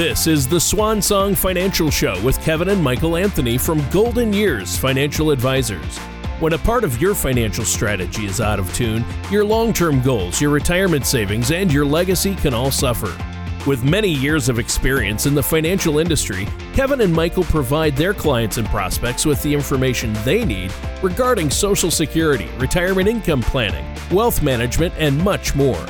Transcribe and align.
This 0.00 0.26
is 0.26 0.48
the 0.48 0.58
Swan 0.58 1.02
Song 1.02 1.34
Financial 1.34 1.90
Show 1.90 2.18
with 2.22 2.40
Kevin 2.40 2.70
and 2.70 2.82
Michael 2.82 3.18
Anthony 3.18 3.58
from 3.58 3.86
Golden 3.90 4.32
Years 4.32 4.74
Financial 4.74 5.30
Advisors. 5.30 5.98
When 6.38 6.54
a 6.54 6.58
part 6.58 6.84
of 6.84 7.02
your 7.02 7.14
financial 7.14 7.66
strategy 7.66 8.24
is 8.24 8.40
out 8.40 8.58
of 8.58 8.74
tune, 8.74 9.04
your 9.30 9.44
long 9.44 9.74
term 9.74 10.00
goals, 10.00 10.40
your 10.40 10.52
retirement 10.52 11.04
savings, 11.04 11.52
and 11.52 11.70
your 11.70 11.84
legacy 11.84 12.34
can 12.36 12.54
all 12.54 12.70
suffer. 12.70 13.14
With 13.66 13.84
many 13.84 14.08
years 14.08 14.48
of 14.48 14.58
experience 14.58 15.26
in 15.26 15.34
the 15.34 15.42
financial 15.42 15.98
industry, 15.98 16.48
Kevin 16.72 17.02
and 17.02 17.12
Michael 17.12 17.44
provide 17.44 17.94
their 17.94 18.14
clients 18.14 18.56
and 18.56 18.66
prospects 18.68 19.26
with 19.26 19.42
the 19.42 19.52
information 19.52 20.14
they 20.24 20.46
need 20.46 20.72
regarding 21.02 21.50
Social 21.50 21.90
Security, 21.90 22.48
retirement 22.56 23.06
income 23.06 23.42
planning, 23.42 23.84
wealth 24.10 24.40
management, 24.40 24.94
and 24.96 25.22
much 25.22 25.54
more. 25.54 25.86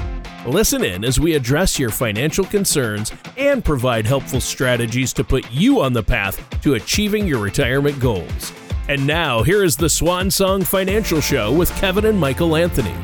Listen 0.46 0.82
in 0.82 1.04
as 1.04 1.21
we 1.21 1.35
address 1.35 1.79
your 1.79 1.90
financial 1.90 2.46
concerns 2.46 3.12
and 3.36 3.62
provide 3.62 4.07
helpful 4.07 4.40
strategies 4.40 5.13
to 5.13 5.22
put 5.22 5.44
you 5.53 5.82
on 5.82 5.93
the 5.93 6.03
path 6.03 6.58
to 6.63 6.75
achieving 6.75 7.26
your 7.26 7.40
retirement 7.40 8.00
goals. 8.00 8.50
And 8.89 9.07
now, 9.07 9.43
here 9.43 9.63
is 9.63 9.76
the 9.76 9.90
Swan 9.90 10.30
Song 10.30 10.63
Financial 10.63 11.21
Show 11.21 11.53
with 11.53 11.71
Kevin 11.76 12.07
and 12.07 12.18
Michael 12.18 12.57
Anthony. 12.57 12.94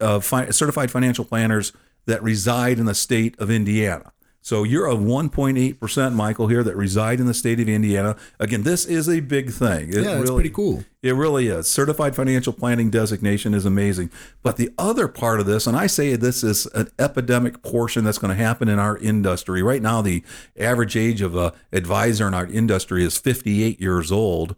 uh, 0.00 0.20
fi- 0.20 0.50
certified 0.50 0.90
financial 0.90 1.24
planners 1.24 1.72
that 2.06 2.22
reside 2.22 2.78
in 2.78 2.86
the 2.86 2.94
state 2.94 3.38
of 3.38 3.50
Indiana. 3.50 4.12
So 4.48 4.62
you're 4.62 4.86
a 4.86 4.94
1.8%, 4.94 6.14
Michael, 6.14 6.48
here 6.48 6.64
that 6.64 6.74
reside 6.74 7.20
in 7.20 7.26
the 7.26 7.34
state 7.34 7.60
of 7.60 7.68
Indiana. 7.68 8.16
Again, 8.40 8.62
this 8.62 8.86
is 8.86 9.06
a 9.06 9.20
big 9.20 9.50
thing. 9.50 9.90
It 9.90 9.96
yeah, 9.96 10.12
it's 10.12 10.22
really, 10.22 10.36
pretty 10.36 10.54
cool. 10.54 10.84
It 11.02 11.12
really 11.12 11.48
is. 11.48 11.70
Certified 11.70 12.16
financial 12.16 12.54
planning 12.54 12.88
designation 12.88 13.52
is 13.52 13.66
amazing. 13.66 14.10
But 14.42 14.56
the 14.56 14.72
other 14.78 15.06
part 15.06 15.38
of 15.40 15.44
this, 15.44 15.66
and 15.66 15.76
I 15.76 15.86
say 15.86 16.16
this 16.16 16.42
is 16.42 16.64
an 16.68 16.88
epidemic 16.98 17.62
portion 17.62 18.04
that's 18.04 18.16
going 18.16 18.34
to 18.34 18.42
happen 18.42 18.70
in 18.70 18.78
our 18.78 18.96
industry. 18.96 19.62
Right 19.62 19.82
now, 19.82 20.00
the 20.00 20.24
average 20.58 20.96
age 20.96 21.20
of 21.20 21.36
a 21.36 21.52
advisor 21.70 22.26
in 22.26 22.32
our 22.32 22.46
industry 22.46 23.04
is 23.04 23.18
58 23.18 23.78
years 23.78 24.10
old. 24.10 24.56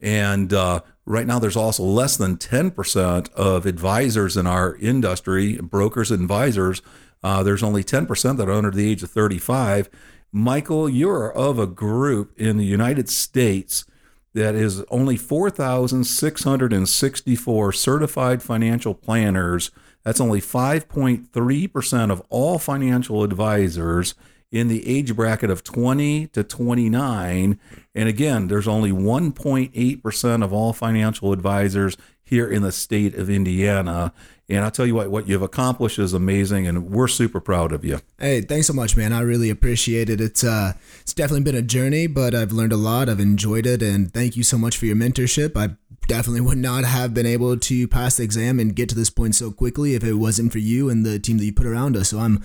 And 0.00 0.54
uh, 0.54 0.80
right 1.04 1.26
now, 1.26 1.38
there's 1.38 1.56
also 1.56 1.82
less 1.82 2.16
than 2.16 2.38
10% 2.38 3.32
of 3.34 3.66
advisors 3.66 4.38
in 4.38 4.46
our 4.46 4.76
industry, 4.76 5.58
brokers 5.58 6.10
and 6.10 6.22
advisors, 6.22 6.80
uh, 7.26 7.42
there's 7.42 7.62
only 7.64 7.82
10% 7.82 8.36
that 8.36 8.48
are 8.48 8.52
under 8.52 8.70
the 8.70 8.88
age 8.88 9.02
of 9.02 9.10
35. 9.10 9.90
Michael, 10.30 10.88
you're 10.88 11.32
of 11.32 11.58
a 11.58 11.66
group 11.66 12.32
in 12.38 12.56
the 12.56 12.64
United 12.64 13.08
States 13.08 13.84
that 14.32 14.54
is 14.54 14.84
only 14.92 15.16
4,664 15.16 17.72
certified 17.72 18.44
financial 18.44 18.94
planners. 18.94 19.72
That's 20.04 20.20
only 20.20 20.40
5.3% 20.40 22.12
of 22.12 22.22
all 22.28 22.60
financial 22.60 23.24
advisors 23.24 24.14
in 24.52 24.68
the 24.68 24.86
age 24.86 25.16
bracket 25.16 25.50
of 25.50 25.64
20 25.64 26.28
to 26.28 26.44
29. 26.44 27.58
And 27.92 28.08
again, 28.08 28.46
there's 28.46 28.68
only 28.68 28.92
1.8% 28.92 30.44
of 30.44 30.52
all 30.52 30.72
financial 30.72 31.32
advisors 31.32 31.96
here 32.22 32.48
in 32.48 32.62
the 32.62 32.70
state 32.70 33.16
of 33.16 33.28
Indiana. 33.28 34.12
And 34.48 34.64
I'll 34.64 34.70
tell 34.70 34.86
you 34.86 34.94
what, 34.94 35.10
what 35.10 35.28
you've 35.28 35.42
accomplished 35.42 35.98
is 35.98 36.12
amazing, 36.12 36.68
and 36.68 36.90
we're 36.90 37.08
super 37.08 37.40
proud 37.40 37.72
of 37.72 37.84
you. 37.84 38.00
Hey, 38.18 38.42
thanks 38.42 38.68
so 38.68 38.72
much, 38.72 38.96
man. 38.96 39.12
I 39.12 39.20
really 39.20 39.50
appreciate 39.50 40.08
it. 40.08 40.20
It's 40.20 40.44
uh, 40.44 40.74
it's 41.00 41.12
definitely 41.12 41.42
been 41.42 41.56
a 41.56 41.62
journey, 41.62 42.06
but 42.06 42.32
I've 42.32 42.52
learned 42.52 42.72
a 42.72 42.76
lot. 42.76 43.08
I've 43.08 43.18
enjoyed 43.18 43.66
it, 43.66 43.82
and 43.82 44.12
thank 44.14 44.36
you 44.36 44.44
so 44.44 44.56
much 44.56 44.76
for 44.76 44.86
your 44.86 44.94
mentorship. 44.94 45.56
I 45.56 45.74
definitely 46.06 46.42
would 46.42 46.58
not 46.58 46.84
have 46.84 47.12
been 47.12 47.26
able 47.26 47.56
to 47.56 47.88
pass 47.88 48.18
the 48.18 48.22
exam 48.22 48.60
and 48.60 48.76
get 48.76 48.88
to 48.90 48.94
this 48.94 49.10
point 49.10 49.34
so 49.34 49.50
quickly 49.50 49.96
if 49.96 50.04
it 50.04 50.14
wasn't 50.14 50.52
for 50.52 50.58
you 50.58 50.88
and 50.88 51.04
the 51.04 51.18
team 51.18 51.38
that 51.38 51.44
you 51.44 51.52
put 51.52 51.66
around 51.66 51.96
us. 51.96 52.10
So 52.10 52.20
I'm 52.20 52.44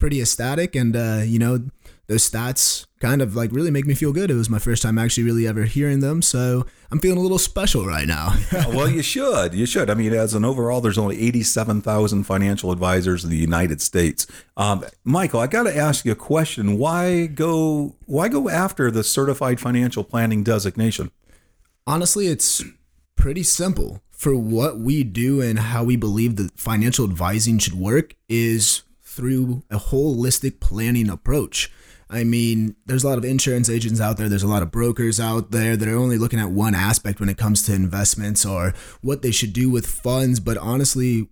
pretty 0.00 0.20
ecstatic, 0.20 0.74
and 0.74 0.96
uh, 0.96 1.22
you 1.24 1.38
know, 1.38 1.68
those 2.08 2.28
stats 2.28 2.86
kind 3.00 3.20
of 3.20 3.36
like 3.36 3.52
really 3.52 3.70
make 3.70 3.86
me 3.86 3.94
feel 3.94 4.12
good. 4.12 4.30
It 4.30 4.34
was 4.34 4.48
my 4.48 4.58
first 4.58 4.82
time 4.82 4.98
actually 4.98 5.24
really 5.24 5.46
ever 5.46 5.64
hearing 5.64 6.00
them, 6.00 6.22
so 6.22 6.66
I'm 6.90 6.98
feeling 7.00 7.18
a 7.18 7.20
little 7.20 7.38
special 7.38 7.86
right 7.86 8.08
now. 8.08 8.34
well, 8.52 8.88
you 8.88 9.02
should. 9.02 9.54
You 9.54 9.66
should. 9.66 9.90
I 9.90 9.94
mean, 9.94 10.14
as 10.14 10.34
an 10.34 10.44
overall, 10.44 10.80
there's 10.80 10.98
only 10.98 11.20
87,000 11.20 12.24
financial 12.24 12.72
advisors 12.72 13.24
in 13.24 13.30
the 13.30 13.36
United 13.36 13.82
States. 13.82 14.26
Um, 14.56 14.84
Michael, 15.04 15.40
I 15.40 15.46
got 15.46 15.64
to 15.64 15.76
ask 15.76 16.06
you 16.06 16.12
a 16.12 16.16
question. 16.16 16.78
Why 16.78 17.26
go? 17.26 17.94
Why 18.06 18.28
go 18.28 18.48
after 18.48 18.90
the 18.90 19.04
certified 19.04 19.60
financial 19.60 20.02
planning 20.02 20.42
designation? 20.42 21.10
Honestly, 21.86 22.26
it's 22.26 22.64
pretty 23.16 23.42
simple. 23.42 24.02
For 24.10 24.34
what 24.34 24.80
we 24.80 25.04
do 25.04 25.40
and 25.40 25.60
how 25.60 25.84
we 25.84 25.94
believe 25.94 26.36
that 26.36 26.58
financial 26.58 27.04
advising 27.04 27.58
should 27.58 27.74
work 27.74 28.16
is 28.28 28.82
through 29.04 29.62
a 29.70 29.78
holistic 29.78 30.58
planning 30.58 31.08
approach. 31.08 31.70
I 32.10 32.24
mean, 32.24 32.76
there's 32.86 33.04
a 33.04 33.08
lot 33.08 33.18
of 33.18 33.24
insurance 33.24 33.68
agents 33.68 34.00
out 34.00 34.16
there, 34.16 34.28
there's 34.28 34.42
a 34.42 34.48
lot 34.48 34.62
of 34.62 34.70
brokers 34.70 35.20
out 35.20 35.50
there 35.50 35.76
that 35.76 35.88
are 35.88 35.96
only 35.96 36.16
looking 36.16 36.40
at 36.40 36.50
one 36.50 36.74
aspect 36.74 37.20
when 37.20 37.28
it 37.28 37.36
comes 37.36 37.62
to 37.66 37.74
investments 37.74 38.46
or 38.46 38.72
what 39.02 39.22
they 39.22 39.30
should 39.30 39.52
do 39.52 39.68
with 39.70 39.86
funds. 39.86 40.40
But 40.40 40.56
honestly, 40.56 41.28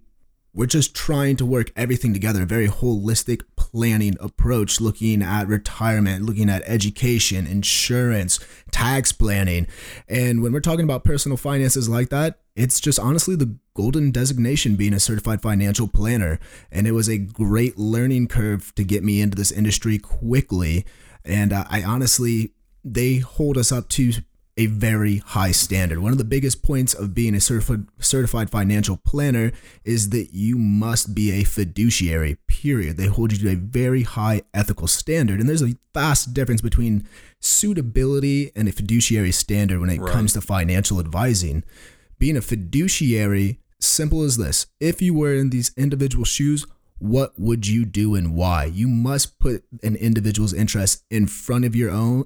we're 0.56 0.64
just 0.64 0.96
trying 0.96 1.36
to 1.36 1.44
work 1.44 1.70
everything 1.76 2.14
together, 2.14 2.42
a 2.42 2.46
very 2.46 2.66
holistic 2.66 3.42
planning 3.56 4.16
approach, 4.20 4.80
looking 4.80 5.20
at 5.20 5.46
retirement, 5.46 6.24
looking 6.24 6.48
at 6.48 6.62
education, 6.64 7.46
insurance, 7.46 8.40
tax 8.70 9.12
planning. 9.12 9.66
And 10.08 10.42
when 10.42 10.54
we're 10.54 10.60
talking 10.60 10.84
about 10.84 11.04
personal 11.04 11.36
finances 11.36 11.90
like 11.90 12.08
that, 12.08 12.40
it's 12.54 12.80
just 12.80 12.98
honestly 12.98 13.36
the 13.36 13.54
golden 13.74 14.10
designation 14.10 14.76
being 14.76 14.94
a 14.94 15.00
certified 15.00 15.42
financial 15.42 15.88
planner. 15.88 16.40
And 16.72 16.86
it 16.86 16.92
was 16.92 17.10
a 17.10 17.18
great 17.18 17.76
learning 17.76 18.28
curve 18.28 18.74
to 18.76 18.82
get 18.84 19.04
me 19.04 19.20
into 19.20 19.36
this 19.36 19.52
industry 19.52 19.98
quickly. 19.98 20.86
And 21.22 21.52
uh, 21.52 21.66
I 21.68 21.82
honestly, 21.82 22.54
they 22.82 23.16
hold 23.18 23.58
us 23.58 23.70
up 23.70 23.90
to 23.90 24.12
a 24.58 24.66
very 24.66 25.18
high 25.18 25.52
standard. 25.52 25.98
One 25.98 26.12
of 26.12 26.18
the 26.18 26.24
biggest 26.24 26.62
points 26.62 26.94
of 26.94 27.14
being 27.14 27.34
a 27.34 27.40
certified 27.40 27.86
certified 27.98 28.48
financial 28.50 28.96
planner 28.96 29.52
is 29.84 30.10
that 30.10 30.32
you 30.32 30.56
must 30.56 31.14
be 31.14 31.30
a 31.32 31.44
fiduciary. 31.44 32.38
Period. 32.46 32.96
They 32.96 33.06
hold 33.06 33.32
you 33.32 33.38
to 33.38 33.50
a 33.52 33.56
very 33.56 34.02
high 34.02 34.42
ethical 34.54 34.86
standard, 34.86 35.40
and 35.40 35.48
there's 35.48 35.62
a 35.62 35.76
vast 35.92 36.32
difference 36.32 36.62
between 36.62 37.06
suitability 37.40 38.50
and 38.56 38.68
a 38.68 38.72
fiduciary 38.72 39.32
standard 39.32 39.78
when 39.80 39.90
it 39.90 40.00
Right. 40.00 40.12
comes 40.12 40.32
to 40.32 40.40
financial 40.40 40.98
advising. 41.00 41.62
Being 42.18 42.36
a 42.36 42.40
fiduciary, 42.40 43.58
simple 43.78 44.22
as 44.22 44.38
this: 44.38 44.66
if 44.80 45.02
you 45.02 45.12
were 45.12 45.34
in 45.34 45.50
these 45.50 45.72
individual 45.76 46.24
shoes. 46.24 46.66
What 46.98 47.38
would 47.38 47.66
you 47.66 47.84
do 47.84 48.14
and 48.14 48.34
why? 48.34 48.64
You 48.64 48.88
must 48.88 49.38
put 49.38 49.64
an 49.82 49.96
individual's 49.96 50.54
interest 50.54 51.04
in 51.10 51.26
front 51.26 51.66
of 51.66 51.76
your 51.76 51.90
own 51.90 52.24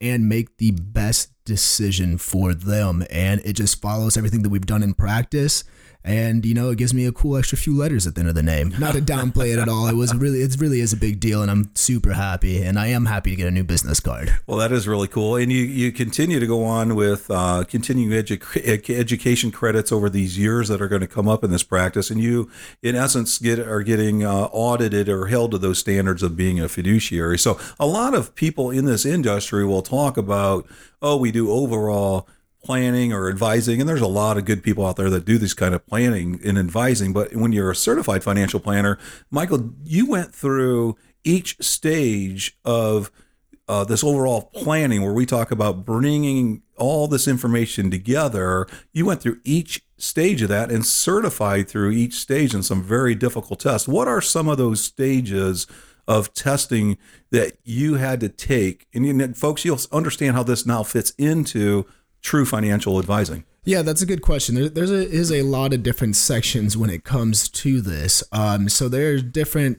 and 0.00 0.28
make 0.28 0.58
the 0.58 0.70
best 0.70 1.31
decision 1.44 2.18
for 2.18 2.54
them. 2.54 3.04
And 3.10 3.40
it 3.44 3.54
just 3.54 3.80
follows 3.80 4.16
everything 4.16 4.42
that 4.42 4.50
we've 4.50 4.66
done 4.66 4.82
in 4.82 4.94
practice. 4.94 5.64
And 6.04 6.44
you 6.44 6.54
know, 6.54 6.70
it 6.70 6.78
gives 6.78 6.92
me 6.92 7.06
a 7.06 7.12
cool 7.12 7.36
extra 7.36 7.56
few 7.56 7.76
letters 7.76 8.06
at 8.06 8.14
the 8.14 8.20
end 8.20 8.28
of 8.28 8.34
the 8.34 8.42
name. 8.42 8.74
Not 8.78 8.94
to 8.94 9.00
downplay 9.00 9.52
it 9.52 9.58
at 9.58 9.68
all. 9.68 9.86
It 9.88 9.94
was 9.94 10.14
really, 10.14 10.40
it 10.40 10.56
really 10.58 10.80
is 10.80 10.92
a 10.92 10.96
big 10.96 11.20
deal, 11.20 11.42
and 11.42 11.50
I'm 11.50 11.70
super 11.74 12.12
happy. 12.12 12.62
And 12.62 12.78
I 12.78 12.88
am 12.88 13.06
happy 13.06 13.30
to 13.30 13.36
get 13.36 13.46
a 13.46 13.50
new 13.50 13.64
business 13.64 14.00
card. 14.00 14.34
Well, 14.46 14.58
that 14.58 14.72
is 14.72 14.88
really 14.88 15.08
cool, 15.08 15.36
and 15.36 15.52
you 15.52 15.62
you 15.62 15.92
continue 15.92 16.40
to 16.40 16.46
go 16.46 16.64
on 16.64 16.96
with 16.96 17.30
uh, 17.30 17.64
continuing 17.68 18.10
edu- 18.10 18.90
education 18.98 19.50
credits 19.50 19.92
over 19.92 20.10
these 20.10 20.38
years 20.38 20.68
that 20.68 20.82
are 20.82 20.88
going 20.88 21.00
to 21.00 21.06
come 21.06 21.28
up 21.28 21.44
in 21.44 21.50
this 21.50 21.62
practice, 21.62 22.10
and 22.10 22.20
you, 22.20 22.50
in 22.82 22.96
essence, 22.96 23.38
get 23.38 23.58
are 23.58 23.82
getting 23.82 24.24
uh, 24.24 24.48
audited 24.52 25.08
or 25.08 25.26
held 25.26 25.52
to 25.52 25.58
those 25.58 25.78
standards 25.78 26.22
of 26.22 26.36
being 26.36 26.58
a 26.58 26.68
fiduciary. 26.68 27.38
So, 27.38 27.58
a 27.78 27.86
lot 27.86 28.14
of 28.14 28.34
people 28.34 28.70
in 28.70 28.84
this 28.86 29.06
industry 29.06 29.64
will 29.64 29.82
talk 29.82 30.16
about, 30.16 30.66
oh, 31.00 31.16
we 31.16 31.30
do 31.30 31.50
overall 31.50 32.28
planning 32.62 33.12
or 33.12 33.28
advising 33.28 33.80
and 33.80 33.88
there's 33.88 34.00
a 34.00 34.06
lot 34.06 34.36
of 34.36 34.44
good 34.44 34.62
people 34.62 34.86
out 34.86 34.96
there 34.96 35.10
that 35.10 35.24
do 35.24 35.38
this 35.38 35.54
kind 35.54 35.74
of 35.74 35.86
planning 35.86 36.40
and 36.44 36.58
advising 36.58 37.12
but 37.12 37.34
when 37.34 37.52
you're 37.52 37.70
a 37.70 37.76
certified 37.76 38.22
financial 38.22 38.60
planner 38.60 38.98
michael 39.30 39.70
you 39.84 40.08
went 40.08 40.34
through 40.34 40.96
each 41.24 41.56
stage 41.60 42.56
of 42.64 43.10
uh, 43.68 43.84
this 43.84 44.02
overall 44.02 44.50
planning 44.54 45.02
where 45.02 45.12
we 45.12 45.24
talk 45.24 45.50
about 45.50 45.84
bringing 45.84 46.62
all 46.76 47.06
this 47.06 47.28
information 47.28 47.90
together. 47.90 48.66
You 48.92 49.06
went 49.06 49.22
through 49.22 49.40
each 49.44 49.82
stage 49.96 50.42
of 50.42 50.48
that 50.48 50.70
and 50.70 50.84
certified 50.84 51.68
through 51.68 51.92
each 51.92 52.14
stage 52.14 52.54
in 52.54 52.62
some 52.62 52.82
very 52.82 53.14
difficult 53.14 53.60
tests. 53.60 53.86
What 53.86 54.08
are 54.08 54.20
some 54.20 54.48
of 54.48 54.58
those 54.58 54.82
stages 54.82 55.66
of 56.08 56.34
testing 56.34 56.98
that 57.30 57.56
you 57.64 57.94
had 57.94 58.18
to 58.20 58.28
take? 58.28 58.88
And 58.92 59.04
know, 59.16 59.32
folks 59.32 59.64
you'll 59.64 59.80
understand 59.92 60.34
how 60.34 60.42
this 60.42 60.66
now 60.66 60.82
fits 60.82 61.12
into 61.16 61.86
true 62.22 62.44
financial 62.46 62.98
advising 62.98 63.44
Yeah, 63.64 63.82
that's 63.82 64.02
a 64.02 64.06
good 64.06 64.22
question. 64.22 64.56
There, 64.56 64.68
there's 64.68 64.90
a, 64.90 65.08
is 65.08 65.30
a 65.30 65.42
lot 65.42 65.72
of 65.72 65.84
different 65.84 66.16
sections 66.16 66.76
when 66.76 66.90
it 66.90 67.04
comes 67.04 67.48
to 67.50 67.80
this. 67.80 68.24
Um, 68.32 68.68
so 68.68 68.88
there's 68.88 69.22
different 69.22 69.78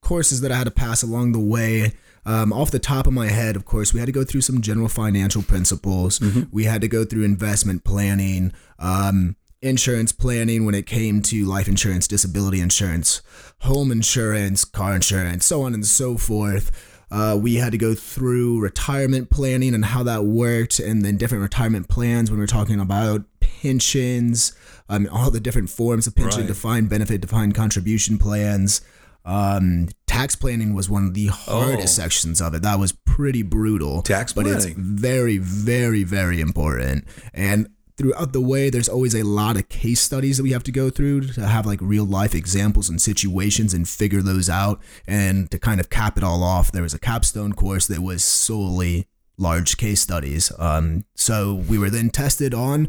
courses 0.00 0.40
that 0.40 0.50
I 0.50 0.56
had 0.56 0.64
to 0.64 0.70
pass 0.70 1.02
along 1.02 1.32
the 1.32 1.38
way. 1.38 1.92
Um, 2.24 2.52
off 2.52 2.70
the 2.70 2.78
top 2.78 3.06
of 3.06 3.12
my 3.12 3.28
head, 3.28 3.56
of 3.56 3.64
course, 3.64 3.92
we 3.92 4.00
had 4.00 4.06
to 4.06 4.12
go 4.12 4.24
through 4.24 4.42
some 4.42 4.60
general 4.60 4.88
financial 4.88 5.42
principles. 5.42 6.20
We 6.52 6.64
had 6.64 6.80
to 6.80 6.88
go 6.88 7.04
through 7.04 7.24
investment 7.24 7.84
planning, 7.84 8.52
um, 8.78 9.36
insurance 9.60 10.12
planning 10.12 10.64
when 10.64 10.74
it 10.74 10.86
came 10.86 11.22
to 11.22 11.44
life 11.44 11.68
insurance, 11.68 12.06
disability 12.06 12.60
insurance, 12.60 13.22
home 13.60 13.90
insurance, 13.90 14.64
car 14.64 14.94
insurance, 14.94 15.44
so 15.44 15.62
on 15.62 15.74
and 15.74 15.86
so 15.86 16.16
forth. 16.16 16.70
Uh, 17.10 17.38
we 17.40 17.54
had 17.56 17.72
to 17.72 17.78
go 17.78 17.94
through 17.94 18.60
retirement 18.60 19.30
planning 19.30 19.74
and 19.74 19.84
how 19.84 20.02
that 20.02 20.24
worked, 20.24 20.78
and 20.78 21.02
then 21.04 21.16
different 21.16 21.42
retirement 21.42 21.88
plans 21.88 22.30
when 22.30 22.38
we're 22.38 22.46
talking 22.46 22.78
about 22.80 23.24
pensions, 23.40 24.52
um, 24.88 25.08
all 25.10 25.30
the 25.30 25.40
different 25.40 25.70
forms 25.70 26.06
of 26.06 26.14
pension, 26.14 26.40
Right. 26.42 26.48
defined 26.48 26.88
benefit, 26.88 27.20
defined 27.20 27.54
contribution 27.54 28.18
plans. 28.18 28.80
Um, 29.24 29.88
tax 30.06 30.36
planning 30.36 30.74
was 30.74 30.88
one 30.88 31.04
of 31.06 31.14
the 31.14 31.26
hardest 31.26 31.98
Oh. 31.98 32.02
sections 32.02 32.40
of 32.40 32.54
it. 32.54 32.62
That 32.62 32.78
was 32.78 32.92
pretty 33.04 33.42
brutal. 33.42 34.00
Tax 34.02 34.32
planning. 34.32 34.52
but 34.54 34.62
it's 34.64 34.74
very, 34.78 35.36
very, 35.38 36.02
very 36.04 36.40
important. 36.40 37.04
And 37.34 37.68
throughout 37.98 38.32
the 38.32 38.40
way, 38.40 38.70
there's 38.70 38.88
always 38.88 39.14
a 39.14 39.24
lot 39.24 39.56
of 39.56 39.68
case 39.68 40.00
studies 40.00 40.36
that 40.38 40.44
we 40.44 40.52
have 40.52 40.62
to 40.62 40.72
go 40.72 40.88
through 40.88 41.22
to 41.32 41.46
have 41.46 41.66
like 41.66 41.80
real 41.82 42.04
life 42.04 42.34
examples 42.34 42.88
and 42.88 43.00
situations 43.02 43.74
and 43.74 43.88
figure 43.88 44.22
those 44.22 44.48
out. 44.48 44.80
And 45.06 45.50
to 45.50 45.58
kind 45.58 45.80
of 45.80 45.90
cap 45.90 46.16
it 46.16 46.22
all 46.24 46.42
off, 46.42 46.70
there 46.72 46.82
was 46.82 46.94
a 46.94 46.98
capstone 46.98 47.52
course 47.52 47.86
that 47.88 48.00
was 48.00 48.24
solely 48.24 49.06
large 49.36 49.76
case 49.76 50.00
studies. 50.00 50.50
Um, 50.58 51.04
so 51.14 51.54
we 51.54 51.76
were 51.76 51.90
then 51.90 52.10
tested 52.10 52.54
on 52.54 52.88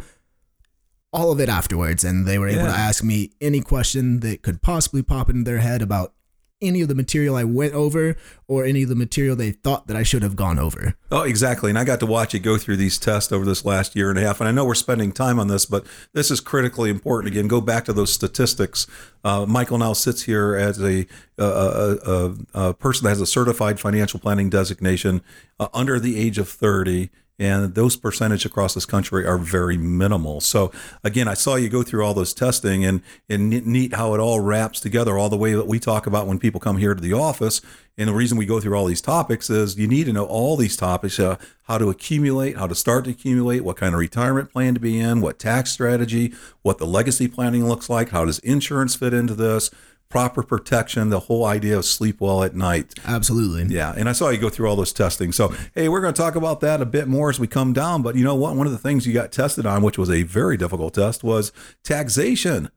all 1.11 1.31
of 1.31 1.39
it 1.39 1.49
afterwards, 1.49 2.03
and 2.03 2.27
they 2.27 2.37
were 2.37 2.47
able 2.47 2.61
Yeah. 2.65 2.71
to 2.73 2.77
ask 2.77 3.03
me 3.03 3.31
any 3.41 3.61
question 3.61 4.19
that 4.19 4.43
could 4.43 4.61
possibly 4.61 5.01
pop 5.01 5.27
into 5.29 5.43
their 5.43 5.57
head 5.57 5.81
about 5.81 6.13
any 6.61 6.81
of 6.81 6.87
the 6.87 6.95
material 6.95 7.35
I 7.35 7.43
went 7.43 7.73
over 7.73 8.15
or 8.47 8.65
any 8.65 8.83
of 8.83 8.89
the 8.89 8.95
material 8.95 9.35
they 9.35 9.51
thought 9.51 9.87
that 9.87 9.95
I 9.95 10.03
should 10.03 10.23
have 10.23 10.35
gone 10.35 10.59
over. 10.59 10.95
Oh, 11.11 11.23
exactly. 11.23 11.69
And 11.69 11.79
I 11.79 11.83
got 11.83 11.99
to 12.01 12.05
watch 12.05 12.33
you 12.33 12.39
go 12.39 12.57
through 12.57 12.77
these 12.77 12.97
tests 12.97 13.31
over 13.31 13.45
this 13.45 13.63
last 13.63 13.95
year 13.95 14.09
and 14.09 14.19
a 14.19 14.21
half. 14.21 14.39
And 14.39 14.47
I 14.47 14.51
know 14.51 14.65
we're 14.65 14.75
spending 14.75 15.11
time 15.11 15.39
on 15.39 15.47
this, 15.47 15.65
but 15.65 15.85
this 16.13 16.29
is 16.31 16.39
critically 16.39 16.89
important. 16.89 17.33
Again, 17.33 17.47
go 17.47 17.61
back 17.61 17.85
to 17.85 17.93
those 17.93 18.11
statistics. 18.11 18.87
Uh, 19.23 19.45
Michael 19.47 19.77
now 19.77 19.93
sits 19.93 20.23
here 20.23 20.55
as 20.55 20.81
a, 20.81 21.05
a, 21.37 21.43
a, 21.43 21.97
a, 22.05 22.35
a 22.53 22.73
person 22.73 23.05
that 23.05 23.11
has 23.11 23.21
a 23.21 23.25
certified 23.25 23.79
financial 23.79 24.19
planning 24.19 24.49
designation 24.49 25.21
uh, 25.59 25.67
under 25.73 25.99
the 25.99 26.19
age 26.19 26.37
of 26.37 26.49
30. 26.49 27.09
And 27.39 27.73
those 27.73 27.95
percentage 27.95 28.45
across 28.45 28.73
this 28.73 28.85
country 28.85 29.25
are 29.25 29.37
very 29.37 29.77
minimal. 29.77 30.41
So 30.41 30.71
again, 31.03 31.29
I 31.29 31.35
saw 31.35 31.55
you 31.55 31.69
go 31.69 31.83
through 31.83 32.05
all 32.05 32.13
those 32.13 32.33
testing 32.33 32.83
and, 32.83 33.01
and 33.29 33.49
neat- 33.49 33.93
how 33.93 34.13
it 34.13 34.19
all 34.19 34.41
wraps 34.41 34.81
together 34.81 35.17
all 35.17 35.29
the 35.29 35.37
way 35.37 35.53
that 35.53 35.65
we 35.65 35.79
talk 35.79 36.05
about 36.05 36.27
when 36.27 36.37
people 36.37 36.59
come 36.59 36.77
here 36.77 36.93
to 36.93 37.01
the 37.01 37.13
office. 37.13 37.61
And 37.97 38.07
the 38.07 38.13
reason 38.13 38.37
we 38.37 38.45
go 38.45 38.59
through 38.59 38.75
all 38.75 38.85
these 38.85 39.01
topics 39.01 39.49
is 39.49 39.77
you 39.77 39.87
need 39.87 40.05
to 40.05 40.13
know 40.13 40.25
all 40.25 40.55
these 40.55 40.77
topics 40.77 41.19
uh, 41.19 41.37
how 41.63 41.77
to 41.77 41.89
accumulate, 41.89 42.57
how 42.57 42.67
to 42.67 42.75
start 42.75 43.05
to 43.05 43.11
accumulate, 43.11 43.61
what 43.61 43.77
kind 43.77 43.93
of 43.93 43.99
retirement 43.99 44.51
plan 44.51 44.73
to 44.73 44.79
be 44.79 44.99
in, 44.99 45.21
what 45.21 45.39
tax 45.39 45.71
strategy, 45.71 46.33
what 46.61 46.77
the 46.77 46.87
legacy 46.87 47.27
planning 47.27 47.67
looks 47.67 47.89
like, 47.89 48.09
how 48.09 48.25
does 48.25 48.39
insurance 48.39 48.95
fit 48.95 49.13
into 49.13 49.33
this, 49.33 49.69
proper 50.09 50.41
protection, 50.41 51.11
the 51.11 51.19
whole 51.21 51.45
idea 51.45 51.77
of 51.77 51.85
sleep 51.85 52.19
well 52.19 52.43
at 52.43 52.55
night. 52.55 52.95
Absolutely. 53.05 53.73
Yeah, 53.73 53.93
and 53.95 54.09
I 54.09 54.11
saw 54.11 54.29
you 54.29 54.39
go 54.39 54.49
through 54.49 54.67
all 54.67 54.75
those 54.75 54.91
testing. 54.91 55.31
So, 55.31 55.53
hey, 55.75 55.87
we're 55.87 56.01
going 56.01 56.13
to 56.13 56.19
talk 56.19 56.35
about 56.35 56.61
that 56.61 56.81
a 56.81 56.85
bit 56.85 57.07
more 57.07 57.29
as 57.29 57.39
we 57.39 57.45
come 57.45 57.73
down. 57.73 58.01
But 58.01 58.15
you 58.15 58.23
know 58.23 58.33
what? 58.33 58.55
One 58.55 58.65
of 58.65 58.71
the 58.73 58.79
things 58.79 59.05
you 59.05 59.13
got 59.13 59.31
tested 59.31 59.67
on, 59.67 59.83
which 59.83 59.99
was 59.99 60.09
a 60.09 60.23
very 60.23 60.57
difficult 60.57 60.95
test, 60.95 61.23
was 61.23 61.51
taxation, 61.83 62.71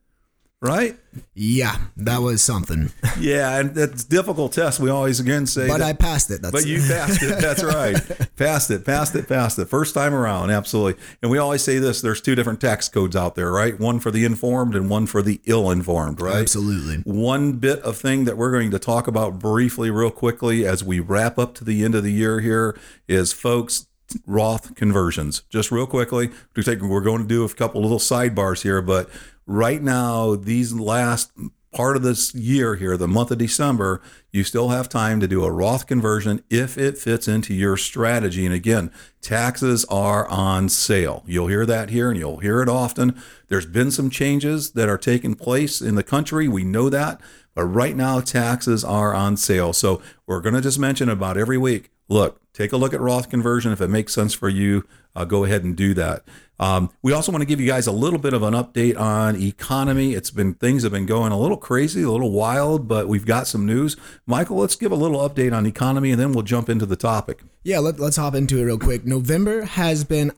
right? 0.62 0.96
Yeah, 1.34 1.76
that 1.98 2.18
was 2.22 2.40
something. 2.42 2.90
Yeah, 3.20 3.60
and 3.60 3.74
that's 3.74 4.04
difficult 4.04 4.54
test. 4.54 4.80
We 4.80 4.88
always 4.88 5.20
again 5.20 5.46
say, 5.46 5.68
But 5.68 5.78
that- 5.78 5.88
I 5.88 5.92
passed 5.92 6.30
it. 6.30 6.40
That's 6.40 6.50
but 6.52 6.66
you 6.66 6.78
passed 6.88 7.22
it. 7.22 7.38
That's 7.40 7.62
right. 7.62 7.94
passed 8.36 8.70
it, 8.70 8.84
passed 8.86 9.14
it, 9.14 9.28
passed 9.28 9.58
it. 9.58 9.66
First 9.66 9.94
time 9.94 10.14
around, 10.14 10.50
absolutely. 10.50 11.00
And 11.20 11.30
we 11.30 11.36
always 11.38 11.62
say 11.62 11.78
this: 11.78 12.00
there's 12.00 12.20
two 12.22 12.34
different 12.34 12.60
tax 12.60 12.88
codes 12.88 13.14
out 13.14 13.34
there, 13.34 13.52
right? 13.52 13.78
One 13.78 14.00
for 14.00 14.10
the 14.10 14.24
informed 14.24 14.74
and 14.74 14.88
one 14.88 15.06
for 15.06 15.20
the 15.22 15.40
ill-informed, 15.44 16.20
right? 16.22 16.36
Absolutely. 16.36 16.96
One 17.04 17.52
bit 17.52 17.80
of 17.80 17.98
thing 17.98 18.24
that 18.24 18.36
we're 18.38 18.50
going 18.50 18.70
to 18.70 18.78
talk 18.78 19.06
about 19.06 19.38
briefly, 19.38 19.90
real 19.90 20.10
quickly, 20.10 20.66
as 20.66 20.82
we 20.82 20.98
wrap 20.98 21.38
up 21.38 21.54
to 21.56 21.64
the 21.64 21.84
end 21.84 21.94
of 21.94 22.02
the 22.02 22.12
year 22.12 22.40
here, 22.40 22.76
is 23.06 23.32
folks. 23.32 23.86
Roth 24.26 24.74
conversions, 24.74 25.40
just 25.48 25.72
real 25.72 25.86
quickly. 25.86 26.28
We're 26.54 27.00
going 27.00 27.22
to 27.22 27.26
do 27.26 27.44
a 27.46 27.48
couple 27.48 27.80
little 27.80 27.98
sidebars 27.98 28.62
here, 28.62 28.82
but 28.82 29.08
right 29.46 29.82
now, 29.82 30.34
these 30.34 30.72
last 30.72 31.32
part 31.72 31.96
of 31.96 32.02
this 32.02 32.34
year 32.34 32.76
here, 32.76 32.96
the 32.96 33.08
month 33.08 33.30
of 33.30 33.38
December, 33.38 34.02
you 34.30 34.44
still 34.44 34.68
have 34.68 34.88
time 34.88 35.20
to 35.20 35.26
do 35.26 35.42
a 35.42 35.50
Roth 35.50 35.86
conversion 35.86 36.44
if 36.50 36.76
it 36.76 36.98
fits 36.98 37.26
into 37.26 37.54
your 37.54 37.76
strategy. 37.76 38.44
And 38.44 38.54
again, 38.54 38.90
taxes 39.22 39.84
are 39.86 40.28
on 40.28 40.68
sale. 40.68 41.24
You'll 41.26 41.46
hear 41.46 41.66
that 41.66 41.90
here 41.90 42.10
and 42.10 42.18
you'll 42.18 42.38
hear 42.38 42.60
it 42.62 42.68
often. 42.68 43.20
There's 43.48 43.66
been 43.66 43.90
some 43.90 44.10
changes 44.10 44.72
that 44.72 44.88
are 44.88 44.98
taking 44.98 45.34
place 45.34 45.80
in 45.80 45.94
the 45.94 46.02
country. 46.02 46.46
We 46.46 46.64
know 46.64 46.88
that. 46.90 47.20
But 47.54 47.64
right 47.64 47.96
now, 47.96 48.20
taxes 48.20 48.84
are 48.84 49.14
on 49.14 49.36
sale. 49.36 49.72
So 49.72 50.00
we're 50.26 50.40
going 50.40 50.54
to 50.54 50.60
just 50.60 50.78
mention 50.78 51.08
about 51.08 51.36
every 51.36 51.58
week. 51.58 51.90
Look, 52.08 52.40
take 52.52 52.72
a 52.72 52.76
look 52.76 52.94
at 52.94 53.00
Roth 53.00 53.28
conversion. 53.30 53.72
If 53.72 53.80
it 53.80 53.88
makes 53.88 54.14
sense 54.14 54.34
for 54.34 54.48
you, 54.48 54.86
uh, 55.14 55.24
go 55.24 55.44
ahead 55.44 55.64
and 55.64 55.76
do 55.76 55.94
that. 55.94 56.24
Um, 56.62 56.90
we 57.02 57.12
also 57.12 57.32
want 57.32 57.42
to 57.42 57.46
give 57.46 57.60
you 57.60 57.66
guys 57.66 57.88
a 57.88 57.92
little 57.92 58.20
bit 58.20 58.34
of 58.34 58.44
an 58.44 58.54
update 58.54 58.96
on 58.96 59.34
economy. 59.34 60.14
It's 60.14 60.30
been 60.30 60.54
things 60.54 60.84
have 60.84 60.92
been 60.92 61.06
going 61.06 61.32
a 61.32 61.38
little 61.38 61.56
crazy, 61.56 62.04
a 62.04 62.10
little 62.10 62.30
wild, 62.30 62.86
but 62.86 63.08
we've 63.08 63.26
got 63.26 63.48
some 63.48 63.66
news. 63.66 63.96
Michael, 64.26 64.58
let's 64.58 64.76
give 64.76 64.92
a 64.92 64.94
little 64.94 65.28
update 65.28 65.52
on 65.52 65.66
economy, 65.66 66.12
and 66.12 66.20
then 66.20 66.32
we'll 66.32 66.44
jump 66.44 66.68
into 66.68 66.86
the 66.86 66.94
topic. 66.94 67.40
Yeah, 67.64 67.80
let, 67.80 67.98
let's 67.98 68.16
hop 68.16 68.36
into 68.36 68.60
it 68.60 68.62
real 68.62 68.78
quick. 68.78 69.04
November 69.04 69.62
has 69.62 70.04
been 70.04 70.30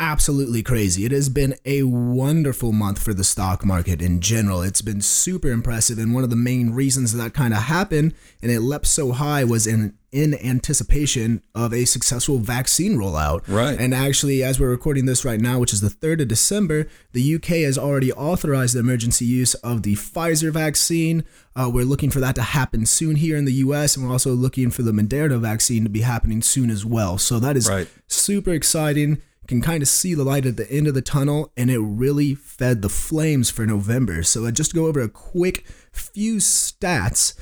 absolutely 0.00 0.62
crazy. 0.62 1.04
It 1.04 1.12
has 1.12 1.28
been 1.28 1.54
a 1.64 1.84
wonderful 1.84 2.72
month 2.72 3.00
for 3.00 3.14
the 3.14 3.24
stock 3.24 3.64
market 3.64 4.00
in 4.00 4.20
general. 4.20 4.62
It's 4.62 4.82
been 4.82 5.00
super 5.00 5.48
impressive. 5.48 5.98
And 5.98 6.14
one 6.14 6.24
of 6.24 6.30
the 6.30 6.36
main 6.36 6.70
reasons 6.70 7.12
that 7.12 7.34
kind 7.34 7.52
of 7.52 7.64
happened 7.64 8.14
and 8.42 8.50
it 8.50 8.60
leapt 8.60 8.86
so 8.86 9.12
high 9.12 9.44
was 9.44 9.66
in 9.66 9.97
in 10.10 10.34
anticipation 10.34 11.42
of 11.54 11.72
a 11.74 11.84
successful 11.84 12.38
vaccine 12.38 12.96
rollout. 12.96 13.42
Right. 13.46 13.78
And 13.78 13.92
actually, 13.94 14.42
as 14.42 14.58
we're 14.58 14.70
recording 14.70 15.06
this 15.06 15.24
right 15.24 15.40
now, 15.40 15.58
which 15.58 15.72
is 15.72 15.80
the 15.80 15.88
3rd 15.90 16.22
of 16.22 16.28
December, 16.28 16.86
the 17.12 17.34
UK 17.34 17.46
has 17.66 17.76
already 17.76 18.12
authorized 18.12 18.74
the 18.74 18.80
emergency 18.80 19.24
use 19.24 19.54
of 19.56 19.82
the 19.82 19.94
Pfizer 19.96 20.50
vaccine. 20.52 21.24
Uh, 21.54 21.70
we're 21.72 21.84
looking 21.84 22.10
for 22.10 22.20
that 22.20 22.34
to 22.36 22.42
happen 22.42 22.86
soon 22.86 23.16
here 23.16 23.36
in 23.36 23.44
the 23.44 23.52
US, 23.54 23.96
and 23.96 24.06
we're 24.06 24.12
also 24.12 24.32
looking 24.32 24.70
for 24.70 24.82
the 24.82 24.92
Moderna 24.92 25.38
vaccine 25.38 25.84
to 25.84 25.90
be 25.90 26.00
happening 26.00 26.40
soon 26.42 26.70
as 26.70 26.84
well. 26.84 27.18
So 27.18 27.38
that 27.40 27.56
is 27.56 27.68
Right. 27.68 27.88
super 28.06 28.52
exciting. 28.52 29.20
Can 29.46 29.62
kind 29.62 29.82
of 29.82 29.88
see 29.88 30.12
the 30.12 30.24
light 30.24 30.44
at 30.44 30.58
the 30.58 30.70
end 30.70 30.86
of 30.88 30.92
the 30.94 31.00
tunnel, 31.00 31.52
and 31.56 31.70
it 31.70 31.78
really 31.78 32.34
fed 32.34 32.82
the 32.82 32.90
flames 32.90 33.48
for 33.48 33.64
November. 33.66 34.22
So, 34.22 34.44
uh, 34.44 34.50
just 34.50 34.72
to 34.72 34.76
go 34.76 34.86
over 34.86 35.00
a 35.00 35.08
quick 35.08 35.64
few 35.90 36.36
stats. 36.36 37.32